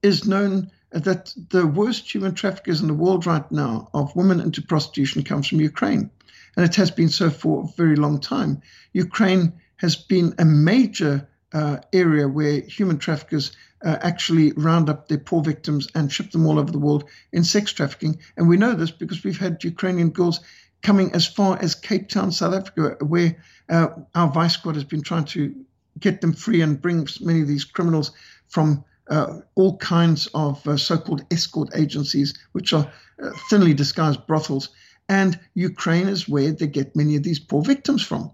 [0.01, 4.61] is known that the worst human traffickers in the world right now of women into
[4.61, 6.09] prostitution comes from Ukraine
[6.55, 8.61] and it has been so for a very long time.
[8.93, 13.51] Ukraine has been a major uh, area where human traffickers
[13.83, 17.43] uh, actually round up their poor victims and ship them all over the world in
[17.43, 18.19] sex trafficking.
[18.37, 20.39] And we know this because we've had Ukrainian girls
[20.82, 23.38] coming as far as Cape Town, South Africa, where
[23.69, 25.53] uh, our vice squad has been trying to
[25.99, 28.11] get them free and bring many of these criminals
[28.47, 34.25] from uh, all kinds of uh, so called escort agencies, which are uh, thinly disguised
[34.25, 34.69] brothels.
[35.09, 38.32] And Ukraine is where they get many of these poor victims from.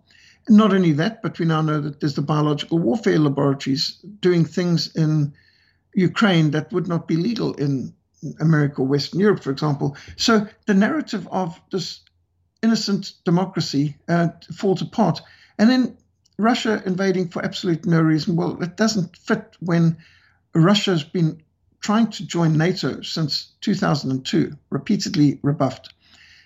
[0.50, 4.96] Not only that, but we now know that there's the biological warfare laboratories doing things
[4.96, 5.34] in
[5.94, 7.94] Ukraine that would not be legal in
[8.40, 9.98] America or Western Europe, for example.
[10.16, 12.02] So the narrative of this
[12.62, 15.22] innocent democracy uh, falls apart.
[15.58, 15.98] And then
[16.38, 18.36] Russia invading for absolutely no reason.
[18.36, 19.98] Well, it doesn't fit when
[20.54, 21.42] Russia has been
[21.80, 25.94] trying to join NATO since 2002, repeatedly rebuffed.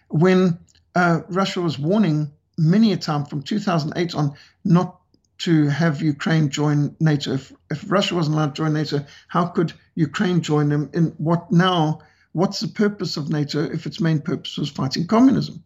[0.09, 0.59] When
[0.95, 4.33] uh, Russia was warning many a time from 2008 on
[4.63, 4.97] not
[5.39, 7.33] to have Ukraine join NATO.
[7.33, 11.51] If, if Russia wasn't allowed to join NATO, how could Ukraine join them in what
[11.51, 12.01] now?
[12.33, 15.63] What's the purpose of NATO if its main purpose was fighting communism?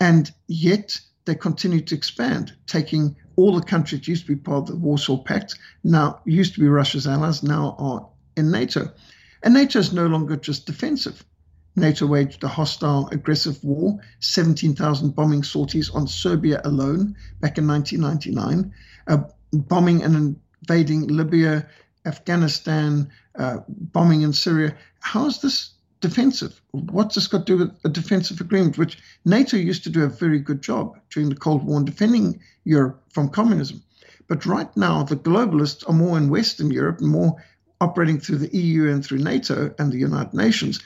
[0.00, 4.62] And yet they continue to expand, taking all the countries that used to be part
[4.62, 8.90] of the Warsaw Pact, now used to be Russia's allies, now are in NATO.
[9.42, 11.24] And NATO is no longer just defensive.
[11.76, 18.72] NATO waged a hostile, aggressive war, 17,000 bombing sorties on Serbia alone back in 1999,
[19.06, 19.18] uh,
[19.52, 21.68] bombing and invading Libya,
[22.04, 24.74] Afghanistan, uh, bombing in Syria.
[25.00, 25.70] How is this
[26.00, 26.60] defensive?
[26.70, 30.08] What's this got to do with a defensive agreement, which NATO used to do a
[30.08, 33.82] very good job during the Cold War in defending Europe from communism?
[34.28, 37.42] But right now, the globalists are more in Western Europe and more
[37.80, 40.80] operating through the EU and through NATO and the United Nations.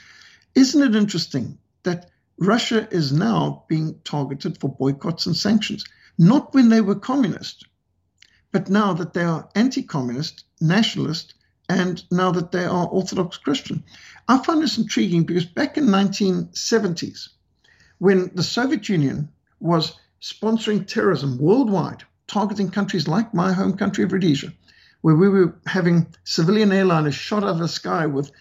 [0.55, 5.85] Isn't it interesting that Russia is now being targeted for boycotts and sanctions?
[6.17, 7.65] Not when they were communist,
[8.51, 11.33] but now that they are anti communist, nationalist,
[11.73, 13.83] and now that they are Orthodox Christian.
[14.27, 17.29] I find this intriguing because back in 1970s,
[17.97, 24.11] when the Soviet Union was sponsoring terrorism worldwide, targeting countries like my home country of
[24.11, 24.53] Rhodesia,
[25.01, 28.31] where we were having civilian airliners shot out of the sky with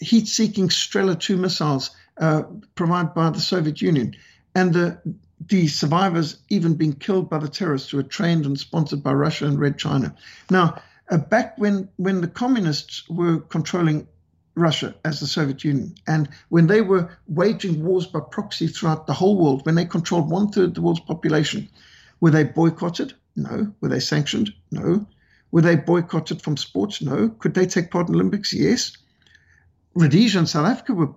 [0.00, 2.42] heat seeking Strela 2 missiles uh,
[2.74, 4.14] provided by the Soviet Union,
[4.54, 4.98] and the,
[5.46, 9.46] the survivors even being killed by the terrorists who were trained and sponsored by Russia
[9.46, 10.14] and Red China.
[10.50, 10.80] Now,
[11.10, 14.06] uh, back when, when the communists were controlling
[14.54, 19.12] Russia as the Soviet Union, and when they were waging wars by proxy throughout the
[19.12, 21.68] whole world, when they controlled one third of the world's population,
[22.20, 23.14] were they boycotted?
[23.36, 23.72] No.
[23.80, 24.52] Were they sanctioned?
[24.70, 25.06] No.
[25.50, 27.02] Were they boycotted from sports?
[27.02, 27.28] No.
[27.28, 28.52] Could they take part in Olympics?
[28.52, 28.96] Yes.
[29.94, 31.14] Rhodesia and South Africa were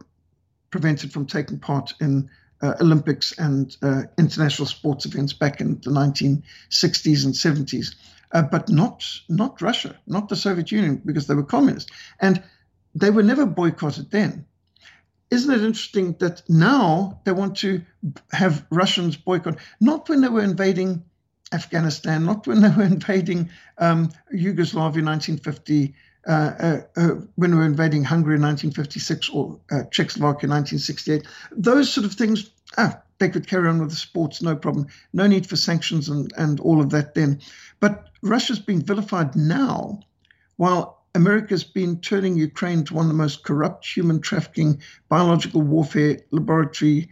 [0.70, 2.30] prevented from taking part in
[2.62, 7.96] uh, Olympics and uh, international sports events back in the 1960s and 70s,
[8.32, 12.42] uh, but not not Russia, not the Soviet Union, because they were communist, and
[12.96, 14.46] they were never boycotted then.
[15.30, 17.82] Isn't it interesting that now they want to
[18.32, 21.04] have Russians boycott, not when they were invading
[21.52, 25.94] Afghanistan, not when they were invading um, Yugoslavia in 1950
[26.28, 31.26] uh, uh, uh, when we were invading Hungary in 1956 or uh, Czechoslovakia in 1968.
[31.52, 34.88] Those sort of things, ah, they could carry on with the sports, no problem.
[35.14, 37.40] No need for sanctions and, and all of that then.
[37.80, 40.00] But Russia's being vilified now,
[40.58, 46.20] while America's been turning Ukraine to one of the most corrupt human trafficking, biological warfare
[46.32, 47.10] laboratory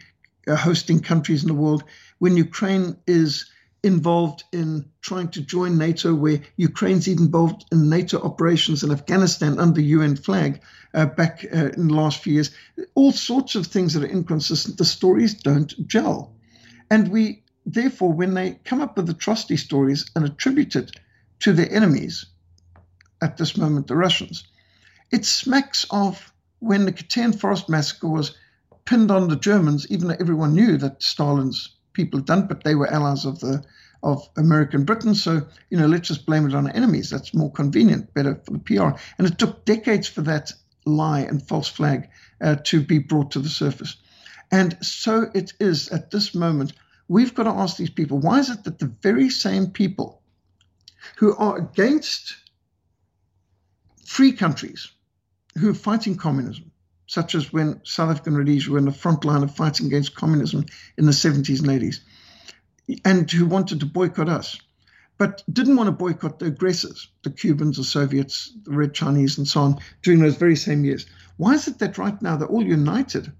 [0.47, 1.83] uh, hosting countries in the world,
[2.19, 3.49] when Ukraine is
[3.85, 9.59] involved in trying to join NATO, where Ukraine's even involved in NATO operations in Afghanistan
[9.59, 10.59] under UN flag
[10.95, 12.49] uh, back uh, in the last few years.
[12.95, 14.79] All sorts of things that are inconsistent.
[14.79, 16.33] The stories don't gel.
[16.89, 20.89] And we, therefore, when they come up with atrocity stories and attribute it
[21.41, 22.25] to their enemies,
[23.21, 24.45] at this moment, the Russians,
[25.11, 28.35] it smacks of when the Katyn Forest massacre was
[28.85, 32.75] pinned on the Germans, even though everyone knew that Stalin's people had done, but they
[32.75, 33.65] were allies of the
[34.03, 35.15] of American Britain.
[35.15, 37.09] So, you know, let's just blame it on our enemies.
[37.09, 38.99] That's more convenient, better for the PR.
[39.17, 40.51] And it took decades for that
[40.85, 43.97] lie and false flag uh, to be brought to the surface.
[44.51, 46.73] And so it is at this moment.
[47.07, 50.21] We've got to ask these people why is it that the very same people
[51.17, 52.35] who are against
[54.05, 54.87] free countries
[55.57, 56.71] who are fighting communism,
[57.15, 60.15] such as when South Africa and Rhodesia were in the front line of fighting against
[60.15, 60.65] communism
[60.97, 62.01] in the 70s and 80s,
[63.05, 64.59] and who wanted to boycott us,
[65.17, 69.47] but didn't want to boycott the aggressors, the Cubans, the Soviets, the Red Chinese, and
[69.47, 71.05] so on, during those very same years.
[71.37, 73.31] Why is it that right now they're all united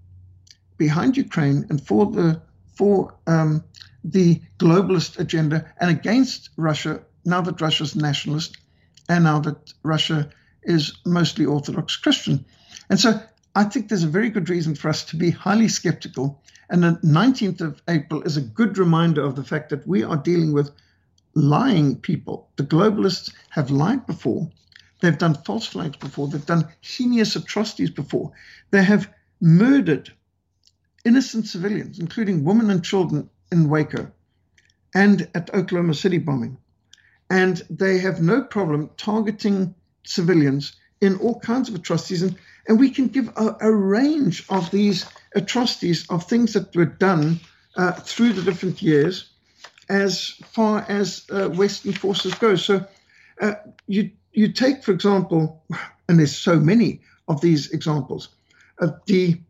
[0.78, 2.42] behind Ukraine and for the
[2.76, 3.62] for um,
[4.06, 8.56] the globalist agenda and against Russia now that Russia's nationalist
[9.10, 10.30] and now that Russia
[10.64, 12.46] is mostly Orthodox Christian?
[12.90, 13.20] And so
[13.56, 16.44] I think there's a very good reason for us to be highly skeptical.
[16.70, 20.18] And the 19th of April is a good reminder of the fact that we are
[20.18, 20.72] dealing with
[21.34, 22.50] lying people.
[22.58, 24.52] The globalists have lied before.
[25.02, 26.28] They've done false flags before.
[26.28, 28.32] They've done heinous atrocities before.
[28.72, 30.12] They have murdered
[31.06, 34.12] innocent civilians, including women and children in Waco
[34.94, 36.58] and at Oklahoma City bombing.
[37.30, 42.22] And they have no problem targeting civilians in all kinds of atrocities.
[42.22, 42.38] And,
[42.68, 45.06] and we can give a, a range of these
[45.36, 47.40] atrocities, of things that were done
[47.76, 49.30] uh, through the different years
[49.90, 52.56] as far as uh, Western forces go.
[52.56, 52.86] So
[53.40, 53.54] uh,
[53.88, 55.64] you, you take, for example,
[56.10, 58.30] and there's so many of these examples,
[59.08, 59.42] the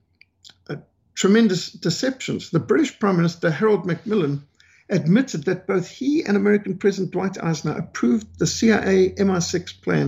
[0.69, 0.75] uh,
[1.13, 2.49] tremendous deceptions.
[2.49, 4.43] The British Prime Minister, Harold Macmillan,
[4.89, 10.07] admitted that both he and American President Dwight Eisenhower approved the CIA MI6 plan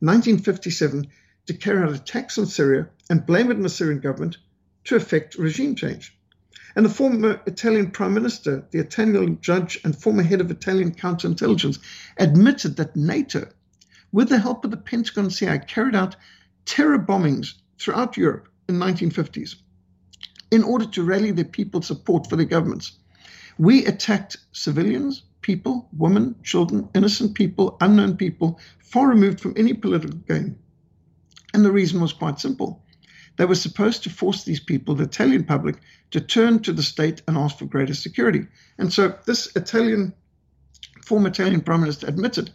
[0.00, 1.08] 1957
[1.48, 4.36] to carry out attacks on Syria and blame it on the Syrian government
[4.84, 6.14] to effect regime change.
[6.76, 11.78] And the former Italian prime minister, the Italian judge, and former head of Italian counterintelligence
[12.18, 13.48] admitted that NATO,
[14.12, 16.16] with the help of the Pentagon CIA, carried out
[16.66, 19.54] terror bombings throughout Europe in the 1950s
[20.50, 22.92] in order to rally their people's support for their governments.
[23.58, 30.18] We attacked civilians, people, women, children, innocent people, unknown people, far removed from any political
[30.28, 30.58] gain.
[31.54, 32.82] And the reason was quite simple.
[33.36, 35.76] They were supposed to force these people, the Italian public,
[36.10, 38.46] to turn to the state and ask for greater security.
[38.78, 40.12] And so this Italian,
[41.04, 42.50] former Italian prime minister admitted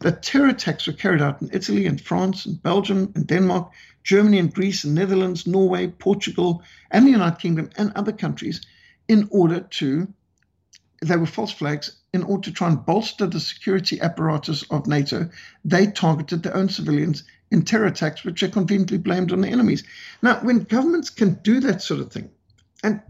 [0.00, 3.72] that terror attacks were carried out in Italy and France and Belgium and Denmark,
[4.04, 8.60] Germany and Greece and Netherlands, Norway, Portugal, and the United Kingdom and other countries
[9.08, 10.12] in order to
[11.00, 15.30] they were false flags in order to try and bolster the security apparatus of NATO.
[15.64, 19.84] They targeted their own civilians in terror attacks, which are conveniently blamed on the enemies.
[20.22, 22.30] Now, when governments can do that sort of thing,
[22.82, 23.00] and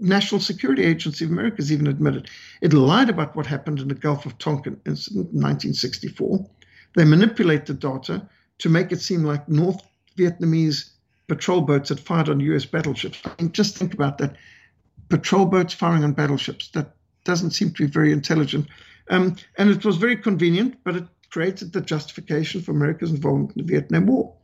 [0.00, 2.28] National Security Agency of America has even admitted
[2.60, 6.48] it lied about what happened in the Gulf of Tonkin incident in 1964.
[6.94, 8.26] They manipulate the data
[8.58, 9.82] to make it seem like North
[10.16, 10.90] Vietnamese
[11.28, 12.64] patrol boats had fired on U.S.
[12.64, 13.20] battleships.
[13.38, 14.36] Mean, just think about that.
[15.08, 16.68] Patrol boats firing on battleships.
[16.68, 18.66] That doesn't seem to be very intelligent.
[19.10, 23.66] Um, and it was very convenient, but it created the justification for America's involvement in
[23.66, 24.34] the Vietnam War.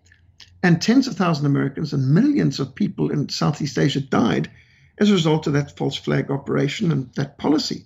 [0.62, 4.50] And tens of thousands of Americans and millions of people in Southeast Asia died
[4.96, 7.84] as a result of that false flag operation and that policy.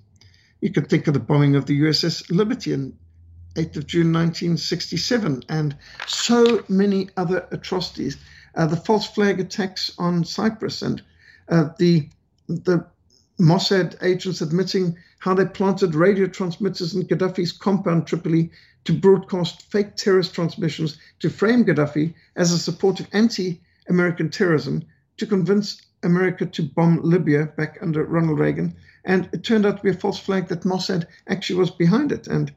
[0.61, 2.95] You could think of the bombing of the USS Liberty on
[3.57, 5.77] 8th of June 1967 and
[6.07, 8.17] so many other atrocities.
[8.55, 11.03] Uh, the false flag attacks on Cyprus and
[11.49, 12.09] uh, the
[12.49, 12.87] the
[13.41, 18.51] Mossad agents admitting how they planted radio transmitters in Gaddafi's compound Tripoli
[18.85, 24.83] to broadcast fake terrorist transmissions to frame Gaddafi as a support of anti American terrorism
[25.17, 28.75] to convince America to bomb Libya back under Ronald Reagan.
[29.05, 32.27] And it turned out to be a false flag that Mossad actually was behind it.
[32.27, 32.53] And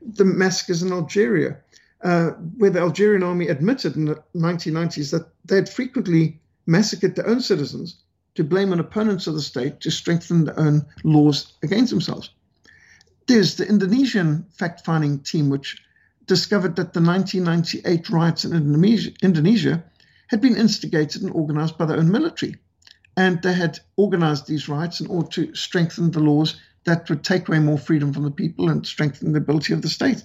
[0.00, 1.58] the massacres in Algeria,
[2.02, 7.28] uh, where the Algerian army admitted in the 1990s that they had frequently massacred their
[7.28, 7.96] own citizens
[8.34, 12.30] to blame on opponents of the state to strengthen their own laws against themselves.
[13.26, 15.82] There's the Indonesian fact finding team, which
[16.26, 19.84] discovered that the 1998 riots in Indonesia, Indonesia
[20.28, 22.56] had been instigated and organized by their own military.
[23.16, 27.48] And they had organized these riots in order to strengthen the laws that would take
[27.48, 30.22] away more freedom from the people and strengthen the ability of the state.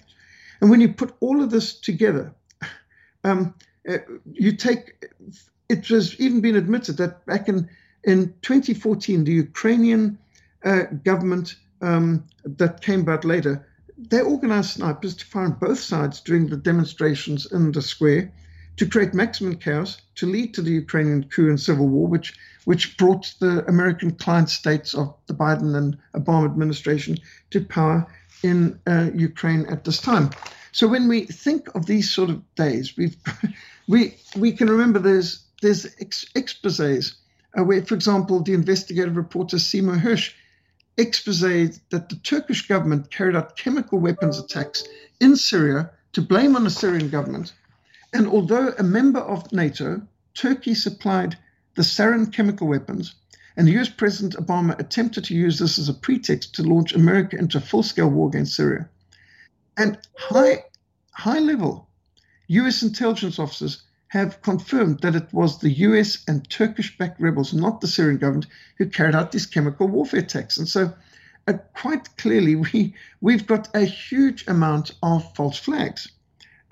[0.59, 2.33] And when you put all of this together,
[3.23, 3.53] um,
[3.89, 3.97] uh,
[4.31, 5.05] you take
[5.69, 7.69] it has even been admitted that back in
[8.03, 10.17] in 2014, the Ukrainian
[10.65, 13.67] uh, government um, that came about later,
[13.97, 18.31] they organized snipers to fire on both sides during the demonstrations in the square
[18.77, 22.33] to create maximum chaos, to lead to the Ukrainian coup and civil war, which
[22.65, 27.17] which brought the American client states of the Biden and Obama administration
[27.49, 28.07] to power
[28.43, 30.29] in uh, Ukraine at this time.
[30.71, 33.13] So when we think of these sort of days, we
[33.87, 37.15] we we can remember there's there's ex- exposés
[37.57, 40.33] uh, where, for example, the investigative reporter Seymour Hersh
[41.01, 44.83] exposed that the Turkish government carried out chemical weapons attacks
[45.19, 47.53] in Syria to blame on the Syrian government.
[48.13, 50.01] And although a member of NATO,
[50.33, 51.37] Turkey supplied
[51.75, 53.15] the sarin chemical weapons,
[53.57, 57.57] and US President Obama attempted to use this as a pretext to launch America into
[57.57, 58.89] a full scale war against Syria.
[59.77, 60.65] And high,
[61.11, 61.87] high level
[62.47, 67.79] US intelligence officers have confirmed that it was the US and Turkish backed rebels, not
[67.79, 68.47] the Syrian government,
[68.77, 70.57] who carried out these chemical warfare attacks.
[70.57, 70.93] And so,
[71.47, 76.11] uh, quite clearly, we, we've got a huge amount of false flags.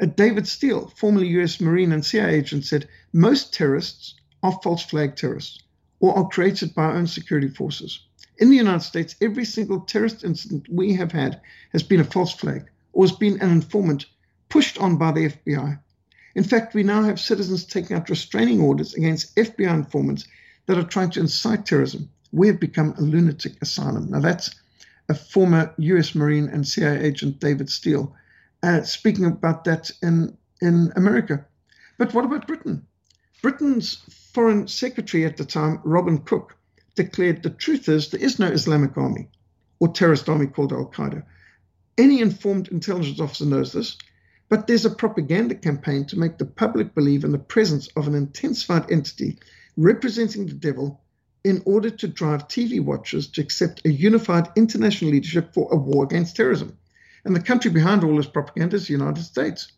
[0.02, 5.16] Uh, David Steele, formerly US Marine and CIA agent, said most terrorists are false flag
[5.16, 5.64] terrorists
[6.02, 8.02] or are created by our own security forces.
[8.40, 11.40] In the United States, every single terrorist incident we have had
[11.72, 14.08] has been a false flag or has been an informant
[14.50, 15.80] pushed on by the FBI.
[16.40, 20.26] In fact, we now have citizens taking out restraining orders against FBI informants
[20.68, 22.10] that are trying to incite terrorism.
[22.32, 24.10] We have become a lunatic asylum.
[24.10, 24.56] Now, that's
[25.10, 28.16] a former US Marine and CIA agent, David Steele,
[28.64, 31.46] uh, speaking about that in, in America.
[31.98, 32.88] But what about Britain?
[33.42, 33.96] Britain's
[34.34, 36.56] Foreign Secretary at the time, Robin Cook,
[36.96, 39.28] declared the truth is there is no Islamic army
[39.82, 41.22] or terrorist army called Al Qaeda.
[41.98, 43.98] Any informed intelligence officer knows this,
[44.50, 48.16] but there's a propaganda campaign to make the public believe in the presence of an
[48.16, 49.38] intensified entity
[49.78, 51.02] representing the devil
[51.44, 56.04] in order to drive TV watchers to accept a unified international leadership for a war
[56.04, 56.78] against terrorism.
[57.24, 59.72] And the country behind all this propaganda is the United States.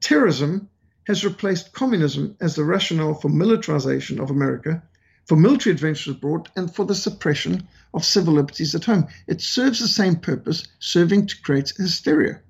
[0.00, 0.68] Terrorism
[1.06, 4.82] has replaced communism as the rationale for militarization of America,
[5.26, 9.08] for military adventures abroad, and for the suppression of civil liberties at home.
[9.26, 12.40] It serves the same purpose, serving to create hysteria.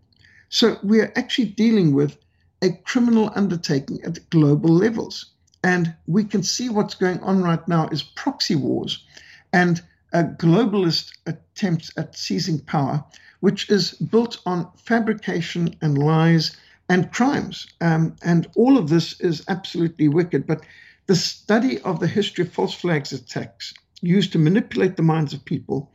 [0.55, 2.17] So we are actually dealing with
[2.63, 5.33] a criminal undertaking at global levels.
[5.65, 9.05] And we can see what's going on right now is proxy wars
[9.53, 9.83] and
[10.13, 13.05] a globalist attempts at seizing power,
[13.41, 16.57] which is built on fabrication and lies
[16.89, 17.67] and crimes.
[17.81, 20.47] Um, and all of this is absolutely wicked.
[20.47, 20.61] But
[21.07, 25.45] the study of the history of false flags attacks used to manipulate the minds of
[25.45, 25.91] people,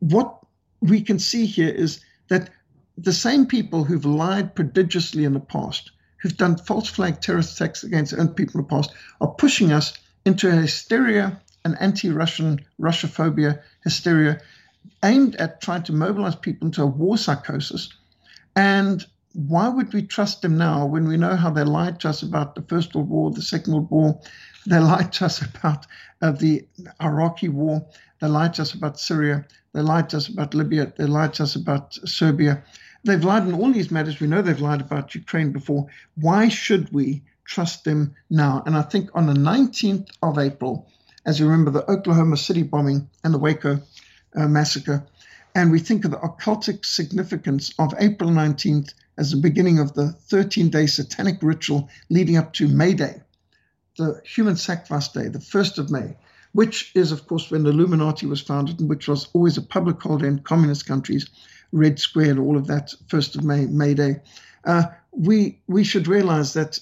[0.00, 0.44] what
[0.80, 2.50] we can see here is that
[2.98, 7.84] the same people who've lied prodigiously in the past, who've done false flag terrorist attacks
[7.84, 9.92] against own people in the past, are pushing us
[10.24, 14.40] into a hysteria, an anti Russian, Russophobia hysteria
[15.02, 17.92] aimed at trying to mobilize people into a war psychosis.
[18.54, 22.22] And why would we trust them now when we know how they lied to us
[22.22, 24.20] about the First World War, the Second World War?
[24.66, 25.86] They lied to us about
[26.20, 26.66] uh, the
[27.00, 27.84] Iraqi war.
[28.20, 29.46] They lied to us about Syria.
[29.72, 30.92] They lied to us about Libya.
[30.96, 32.62] They lied to us about Serbia.
[33.04, 34.20] They've lied in all these matters.
[34.20, 35.88] We know they've lied about Ukraine before.
[36.14, 38.62] Why should we trust them now?
[38.64, 40.88] And I think on the 19th of April,
[41.26, 43.80] as you remember, the Oklahoma City bombing and the Waco
[44.36, 45.04] uh, massacre,
[45.54, 50.12] and we think of the occultic significance of April 19th as the beginning of the
[50.12, 53.20] 13 day satanic ritual leading up to May Day,
[53.98, 56.16] the human sacrifice day, the 1st of May,
[56.52, 60.00] which is, of course, when the Illuminati was founded and which was always a public
[60.00, 61.28] holiday in communist countries,
[61.72, 64.20] Red Square and all of that, 1st of May, May Day.
[64.64, 66.78] Uh, we, we should realize that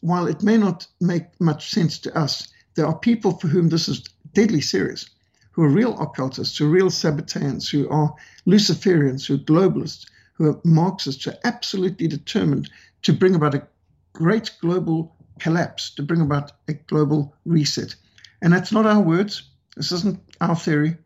[0.00, 3.88] while it may not make much sense to us, there are people for whom this
[3.88, 5.08] is deadly serious,
[5.50, 8.14] who are real occultists, who are real Sabbateans, who are
[8.46, 12.70] Luciferians, who are globalists, who are Marxists, who are absolutely determined
[13.02, 13.66] to bring about a
[14.12, 17.94] great global collapse, to bring about a global reset.
[18.40, 19.42] And that's not our words.
[19.76, 20.96] This isn't our theory.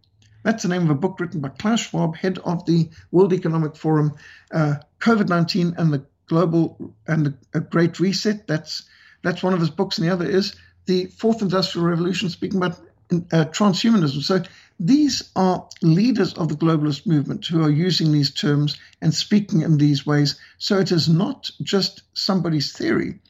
[0.42, 3.76] That's the name of a book written by Klaus Schwab, head of the World Economic
[3.76, 4.14] Forum,
[4.52, 8.46] uh, COVID 19 and the Global and the Great Reset.
[8.46, 8.84] That's,
[9.22, 9.98] that's one of his books.
[9.98, 10.54] And the other is
[10.86, 12.78] The Fourth Industrial Revolution, speaking about
[13.12, 14.22] uh, transhumanism.
[14.22, 14.42] So
[14.80, 19.76] these are leaders of the globalist movement who are using these terms and speaking in
[19.78, 20.40] these ways.
[20.58, 23.20] So it is not just somebody's theory.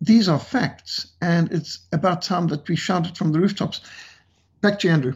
[0.00, 3.80] These are facts, and it's about time that we shout it from the rooftops.
[4.60, 5.14] Back to you, Andrew.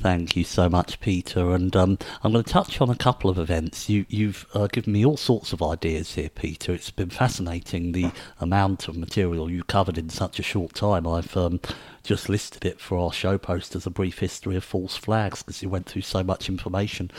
[0.00, 1.52] Thank you so much, Peter.
[1.52, 3.90] And um, I'm going to touch on a couple of events.
[3.90, 6.72] You, have uh, given me all sorts of ideas here, Peter.
[6.72, 11.06] It's been fascinating the amount of material you covered in such a short time.
[11.06, 11.60] I've um,
[12.02, 15.62] just listed it for our show post as a brief history of false flags because
[15.62, 17.10] you went through so much information.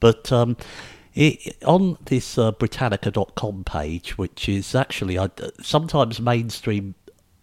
[0.00, 0.56] But um,
[1.14, 5.28] it, on this uh, Britannica.com page, which is actually uh,
[5.60, 6.94] sometimes mainstream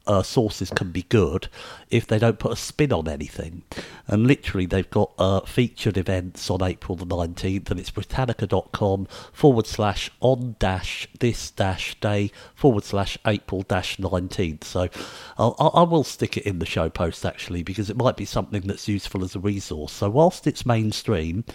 [0.07, 1.47] uh, sources can be good
[1.93, 3.61] if they don't put a spin on anything.
[4.07, 9.67] And literally, they've got uh, featured events on April the 19th, and it's Britannica.com forward
[9.67, 14.63] slash on dash this dash day forward slash April dash 19th.
[14.63, 14.89] So
[15.37, 18.63] I'll, I will stick it in the show post actually, because it might be something
[18.63, 19.93] that's useful as a resource.
[19.93, 21.45] So, whilst it's mainstream,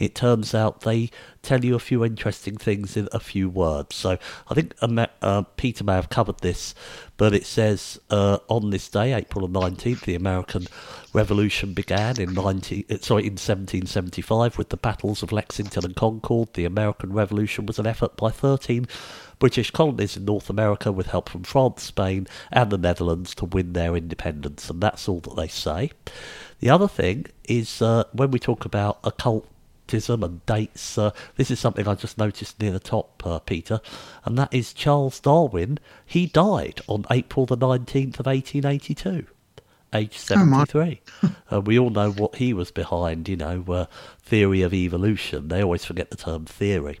[0.00, 1.10] it turns out they
[1.42, 3.94] tell you a few interesting things in a few words.
[3.94, 4.18] So
[4.48, 6.74] I think uh, Peter may have covered this,
[7.16, 10.66] but it says uh, on this day, April 19th, the American
[11.14, 16.52] Revolution began in 19, uh, sorry, in 1775 with the battles of Lexington and Concord.
[16.52, 18.86] The American Revolution was an effort by 13
[19.38, 23.72] British colonies in North America with help from France, Spain, and the Netherlands to win
[23.72, 25.90] their independence, and that's all that they say.
[26.58, 29.48] The other thing is uh, when we talk about occult
[29.92, 30.96] and dates.
[30.96, 33.80] Uh, this is something I just noticed near the top, uh, Peter,
[34.24, 35.80] and that is Charles Darwin.
[36.06, 39.26] He died on April the 19th of 1882
[39.94, 41.00] age 73.
[41.50, 43.86] Oh we all know what he was behind, you know, uh,
[44.22, 45.48] theory of evolution.
[45.48, 47.00] They always forget the term theory.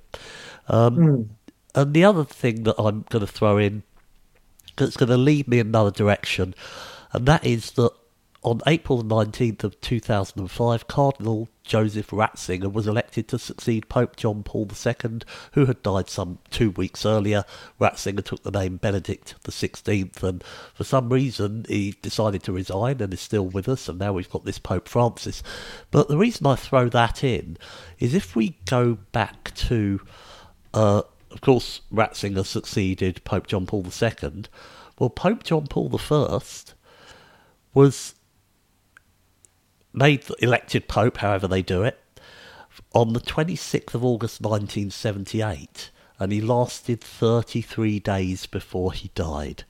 [0.68, 1.28] Um, mm.
[1.74, 3.82] And the other thing that I'm going to throw in
[4.76, 6.54] that's going to lead me in another direction,
[7.12, 7.92] and that is that
[8.42, 14.68] on April 19th of 2005, Cardinal Joseph Ratzinger was elected to succeed Pope John Paul
[14.68, 15.20] II,
[15.52, 17.44] who had died some two weeks earlier.
[17.80, 20.42] Ratzinger took the name Benedict XVI, and
[20.74, 24.28] for some reason he decided to resign and is still with us, and now we've
[24.28, 25.44] got this Pope Francis.
[25.92, 27.56] But the reason I throw that in
[28.00, 30.00] is if we go back to,
[30.74, 34.42] uh, of course, Ratzinger succeeded Pope John Paul II.
[34.98, 36.40] Well, Pope John Paul I
[37.74, 38.14] was
[39.92, 41.98] made elected Pope, however they do it,
[42.92, 49.64] on the 26th of August 1978, and he lasted 33 days before he died.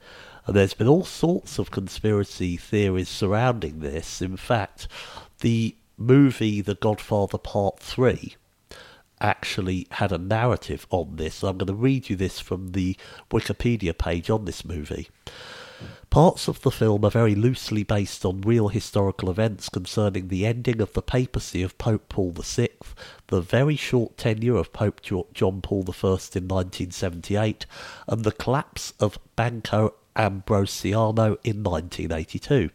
[0.45, 4.21] And there's been all sorts of conspiracy theories surrounding this.
[4.21, 4.87] In fact,
[5.39, 8.35] the movie The Godfather Part 3
[9.19, 11.43] actually had a narrative on this.
[11.43, 12.97] I'm going to read you this from the
[13.29, 15.09] Wikipedia page on this movie.
[16.09, 20.81] Parts of the film are very loosely based on real historical events concerning the ending
[20.81, 22.69] of the papacy of Pope Paul VI,
[23.27, 27.65] the very short tenure of Pope John Paul I in 1978,
[28.07, 32.69] and the collapse of Banco Ambrosiano in 1982.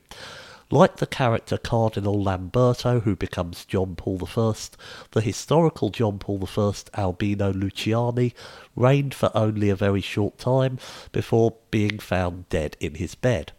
[0.70, 4.54] Like the character Cardinal Lamberto, who becomes John Paul I,
[5.12, 8.32] the historical John Paul I, Albino Luciani,
[8.74, 10.78] reigned for only a very short time
[11.12, 13.52] before being found dead in his bed.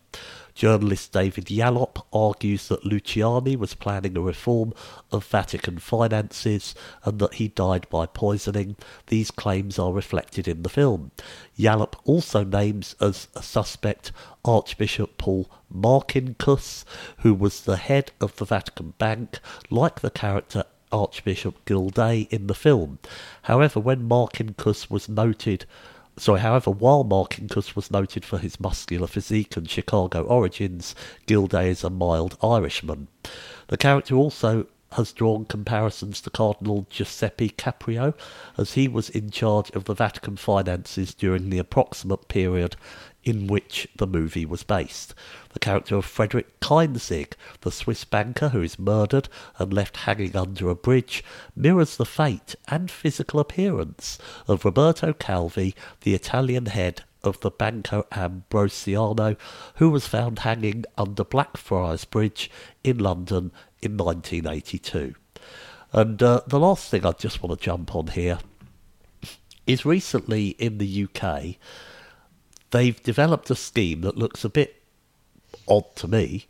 [0.58, 4.74] Journalist David Yallop argues that Luciani was planning a reform
[5.12, 8.76] of Vatican finances and that he died by poisoning.
[9.06, 11.12] These claims are reflected in the film.
[11.56, 14.12] Yallop also names as a suspect
[14.44, 16.86] Archbishop Paul Marcinkus,
[17.20, 19.40] who was the head of the Vatican Bank,
[19.70, 22.98] like the character Archbishop Gilday in the film.
[23.44, 25.66] However, when Marcinkus was noted
[26.20, 30.96] Sorry, however, while Marcinkus was noted for his muscular physique and Chicago origins,
[31.28, 33.08] Gilday is a mild Irishman.
[33.68, 38.16] The character also has drawn comparisons to Cardinal Giuseppe Caprio,
[38.58, 42.76] as he was in charge of the Vatican finances during the approximate period
[43.28, 45.14] in which the movie was based.
[45.50, 50.70] The character of Frederick Keinszig, the Swiss banker who is murdered and left hanging under
[50.70, 51.24] a bridge,
[51.56, 54.18] mirrors the fate and physical appearance
[54.48, 59.36] of Roberto Calvi, the Italian head of the Banco Ambrosiano,
[59.76, 62.50] who was found hanging under Blackfriars Bridge
[62.84, 63.52] in London
[63.82, 65.16] in 1982.
[65.92, 68.40] And uh, the last thing I just want to jump on here
[69.66, 71.58] is recently in the UK,
[72.72, 74.82] they've developed a scheme that looks a bit
[75.68, 76.48] odd to me,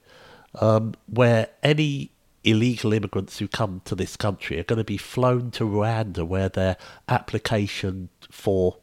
[0.56, 2.12] um, where any
[2.44, 6.50] illegal immigrants who come to this country are going to be flown to Rwanda, where
[6.50, 6.78] their
[7.10, 8.78] application for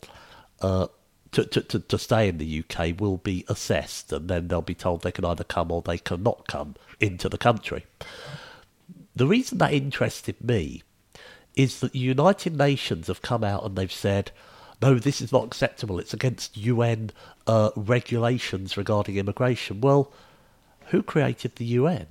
[0.60, 0.88] uh,
[1.32, 5.02] to, to, to, stay in the UK will be assessed, and then they'll be told
[5.02, 7.86] they can either come or they cannot come into the country.
[9.16, 10.82] The reason that interested me
[11.56, 14.30] is that the United Nations have come out and they've said,
[14.82, 15.98] no, this is not acceptable.
[15.98, 17.10] It's against UN
[17.46, 19.80] uh, regulations regarding immigration.
[19.80, 20.12] Well,
[20.86, 22.06] who created the UN?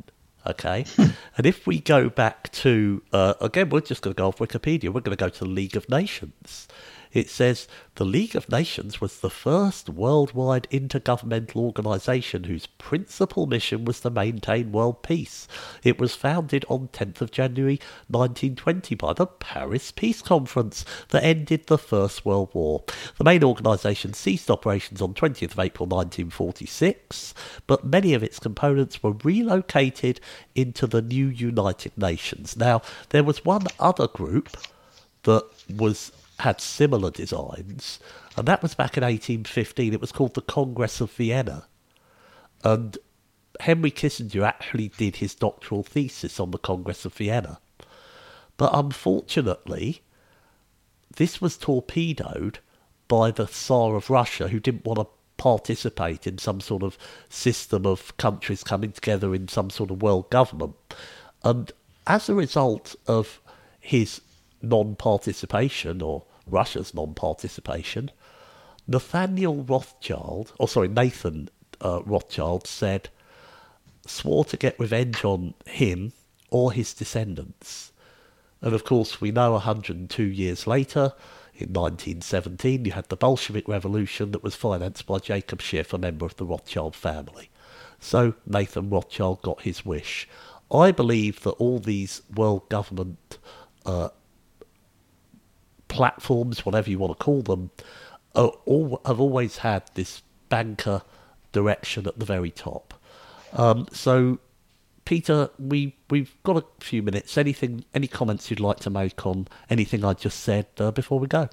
[0.46, 0.86] Okay.
[0.98, 4.86] and if we go back to, uh, again, we're just going to go off Wikipedia,
[4.86, 6.68] we're going to go to the League of Nations.
[7.14, 13.86] It says the League of Nations was the first worldwide intergovernmental organization whose principal mission
[13.86, 15.48] was to maintain world peace.
[15.84, 21.68] It was founded on 10th of January 1920 by the Paris Peace Conference that ended
[21.68, 22.84] the First World War.
[23.18, 27.36] The main organization ceased operations on 20th of April 1946,
[27.68, 30.20] but many of its components were relocated
[30.56, 32.58] into the new United Nations.
[32.58, 34.58] Now, there was one other group
[35.24, 36.12] that was
[36.44, 38.00] had similar designs,
[38.36, 39.94] and that was back in 1815.
[39.94, 41.68] It was called the Congress of Vienna.
[42.66, 42.98] And
[43.62, 47.60] Henry Kissinger actually did his doctoral thesis on the Congress of Vienna.
[48.58, 50.02] But unfortunately,
[51.16, 52.60] this was torpedoed
[53.08, 56.98] by the Tsar of Russia, who didn't want to participate in some sort of
[57.30, 60.76] system of countries coming together in some sort of world government.
[61.42, 61.72] And
[62.06, 63.40] as a result of
[63.80, 64.20] his
[64.62, 68.12] non participation or Russia's non participation,
[68.88, 71.50] Nathaniel Rothschild, or sorry, Nathan
[71.82, 73.10] uh, Rothschild said,
[74.06, 76.14] swore to get revenge on him
[76.50, 77.92] or his descendants.
[78.62, 81.14] And of course, we know 102 years later,
[81.56, 86.26] in 1917, you had the Bolshevik Revolution that was financed by Jacob Schiff, a member
[86.26, 87.50] of the Rothschild family.
[88.00, 90.28] So Nathan Rothschild got his wish.
[90.72, 93.38] I believe that all these world government
[93.86, 94.10] uh,
[95.94, 97.72] platforms, whatever you want to call them,
[98.34, 101.02] all, have always had this banker
[101.52, 102.94] direction at the very top.
[103.54, 104.40] Um, so,
[105.06, 107.38] Peter, we we've got a few minutes.
[107.38, 111.28] Anything, any comments you'd like to make on anything I just said uh, before we
[111.28, 111.50] go?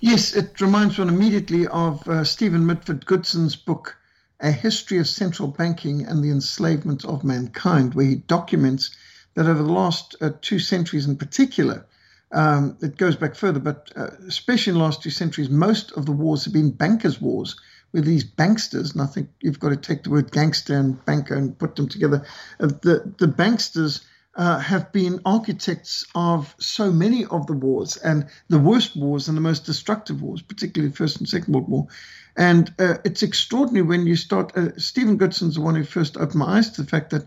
[0.00, 3.96] Yes, it reminds one immediately of uh, Stephen Mitford Goodson's book,
[4.40, 8.96] A History of Central Banking and the Enslavement of Mankind, where he documents
[9.34, 11.86] that over the last uh, two centuries in particular,
[12.32, 16.06] um, it goes back further, but uh, especially in the last two centuries, most of
[16.06, 17.56] the wars have been bankers' wars
[17.92, 18.92] with these banksters.
[18.92, 21.88] And I think you've got to take the word gangster and banker and put them
[21.88, 22.24] together.
[22.60, 24.04] Uh, the, the banksters
[24.36, 29.36] uh, have been architects of so many of the wars and the worst wars and
[29.36, 31.88] the most destructive wars, particularly the First and Second World War.
[32.36, 34.56] And uh, it's extraordinary when you start.
[34.56, 37.24] Uh, Stephen Goodson's the one who first opened my eyes to the fact that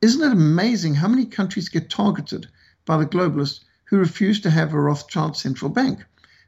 [0.00, 2.46] isn't it amazing how many countries get targeted
[2.86, 6.04] by the globalists who refuse to have a Rothschild central bank.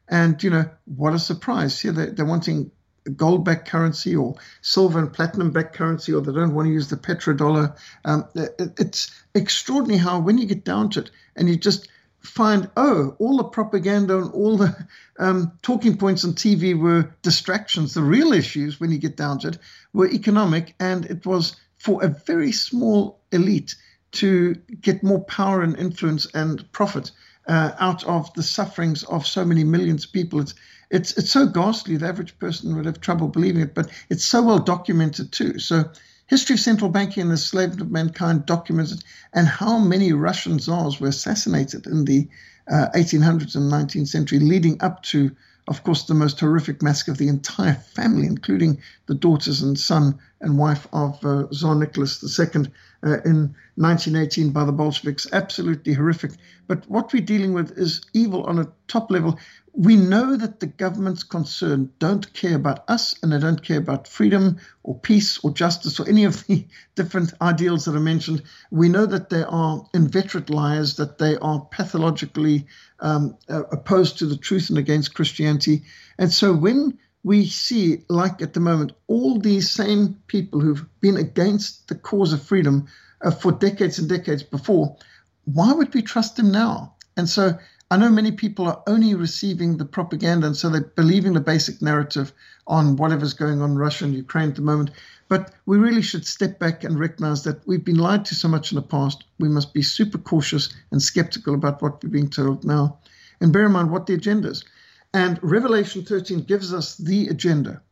[0.09, 1.80] And, you know, what a surprise.
[1.80, 2.70] Here they're, they're wanting
[3.16, 6.88] gold backed currency or silver and platinum backed currency, or they don't want to use
[6.88, 7.76] the petrodollar.
[8.05, 11.88] Um, it's extraordinary how, when you get down to it and you just
[12.20, 14.86] find, oh, all the propaganda and all the
[15.18, 17.95] um, talking points on TV were distractions.
[17.95, 19.59] The real issues, when you get down to it,
[19.95, 23.74] were economic, and it was for a very small elite
[24.12, 27.11] to get more power and influence and profit
[27.51, 30.40] uh, out of the sufferings of so many millions of people.
[30.40, 30.55] It's,
[30.88, 34.40] it's, it's so ghastly, the average person would have trouble believing it, but it's so
[34.40, 35.59] well documented too.
[35.59, 35.90] So,
[36.28, 41.01] History of Central Banking and the Enslavement of Mankind documented, and how many Russian czars
[41.01, 42.28] were assassinated in the
[42.70, 45.32] uh, 1800s and 19th century, leading up to,
[45.66, 50.16] of course, the most horrific massacre of the entire family, including the daughters and son
[50.40, 52.66] and wife of uh, Tsar Nicholas II
[53.05, 55.26] uh, in 1918 by the Bolsheviks.
[55.32, 56.32] Absolutely horrific.
[56.66, 59.38] But what we're dealing with is evil on a top level.
[59.72, 64.09] We know that the governments concerned don't care about us and they don't care about
[64.09, 68.42] freedom or peace or justice or any of the different ideals that are mentioned.
[68.70, 72.66] We know that they are inveterate liars, that they are pathologically
[72.98, 75.84] um, uh, opposed to the truth and against Christianity.
[76.18, 81.16] And so when we see, like at the moment, all these same people who've been
[81.16, 82.88] against the cause of freedom
[83.22, 84.96] uh, for decades and decades before,
[85.44, 86.94] why would we trust them now?
[87.16, 87.58] And so
[87.90, 91.82] I know many people are only receiving the propaganda, and so they're believing the basic
[91.82, 92.32] narrative
[92.66, 94.92] on whatever's going on in Russia and Ukraine at the moment.
[95.28, 98.72] But we really should step back and recognize that we've been lied to so much
[98.72, 99.24] in the past.
[99.38, 102.98] We must be super cautious and skeptical about what we're being told now.
[103.40, 104.64] And bear in mind what the agenda is.
[105.12, 107.82] And Revelation 13 gives us the agenda.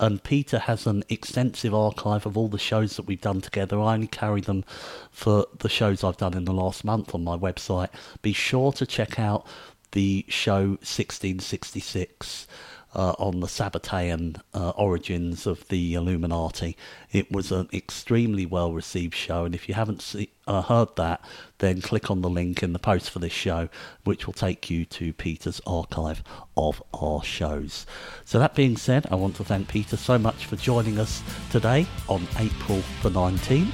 [0.00, 3.78] And Peter has an extensive archive of all the shows that we've done together.
[3.78, 4.64] I only carry them
[5.12, 7.90] for the shows I've done in the last month on my website.
[8.20, 9.46] Be sure to check out
[9.92, 12.48] the show 1666
[12.94, 16.76] uh, on the Sabbatean uh, origins of the Illuminati.
[17.12, 21.24] It was an extremely well received show, and if you haven't see, uh, heard that,
[21.58, 23.68] then click on the link in the post for this show,
[24.04, 26.22] which will take you to Peter's archive
[26.56, 27.86] of our shows.
[28.24, 31.86] So, that being said, I want to thank Peter so much for joining us today
[32.08, 33.72] on April the 19th.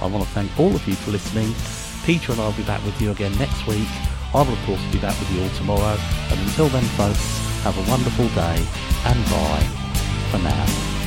[0.00, 1.54] I want to thank all of you for listening.
[2.04, 3.88] Peter and I will be back with you again next week.
[4.34, 5.96] I will, of course, be back with you all tomorrow.
[6.30, 8.66] And until then, folks, have a wonderful day
[9.06, 9.66] and bye
[10.30, 11.01] for now.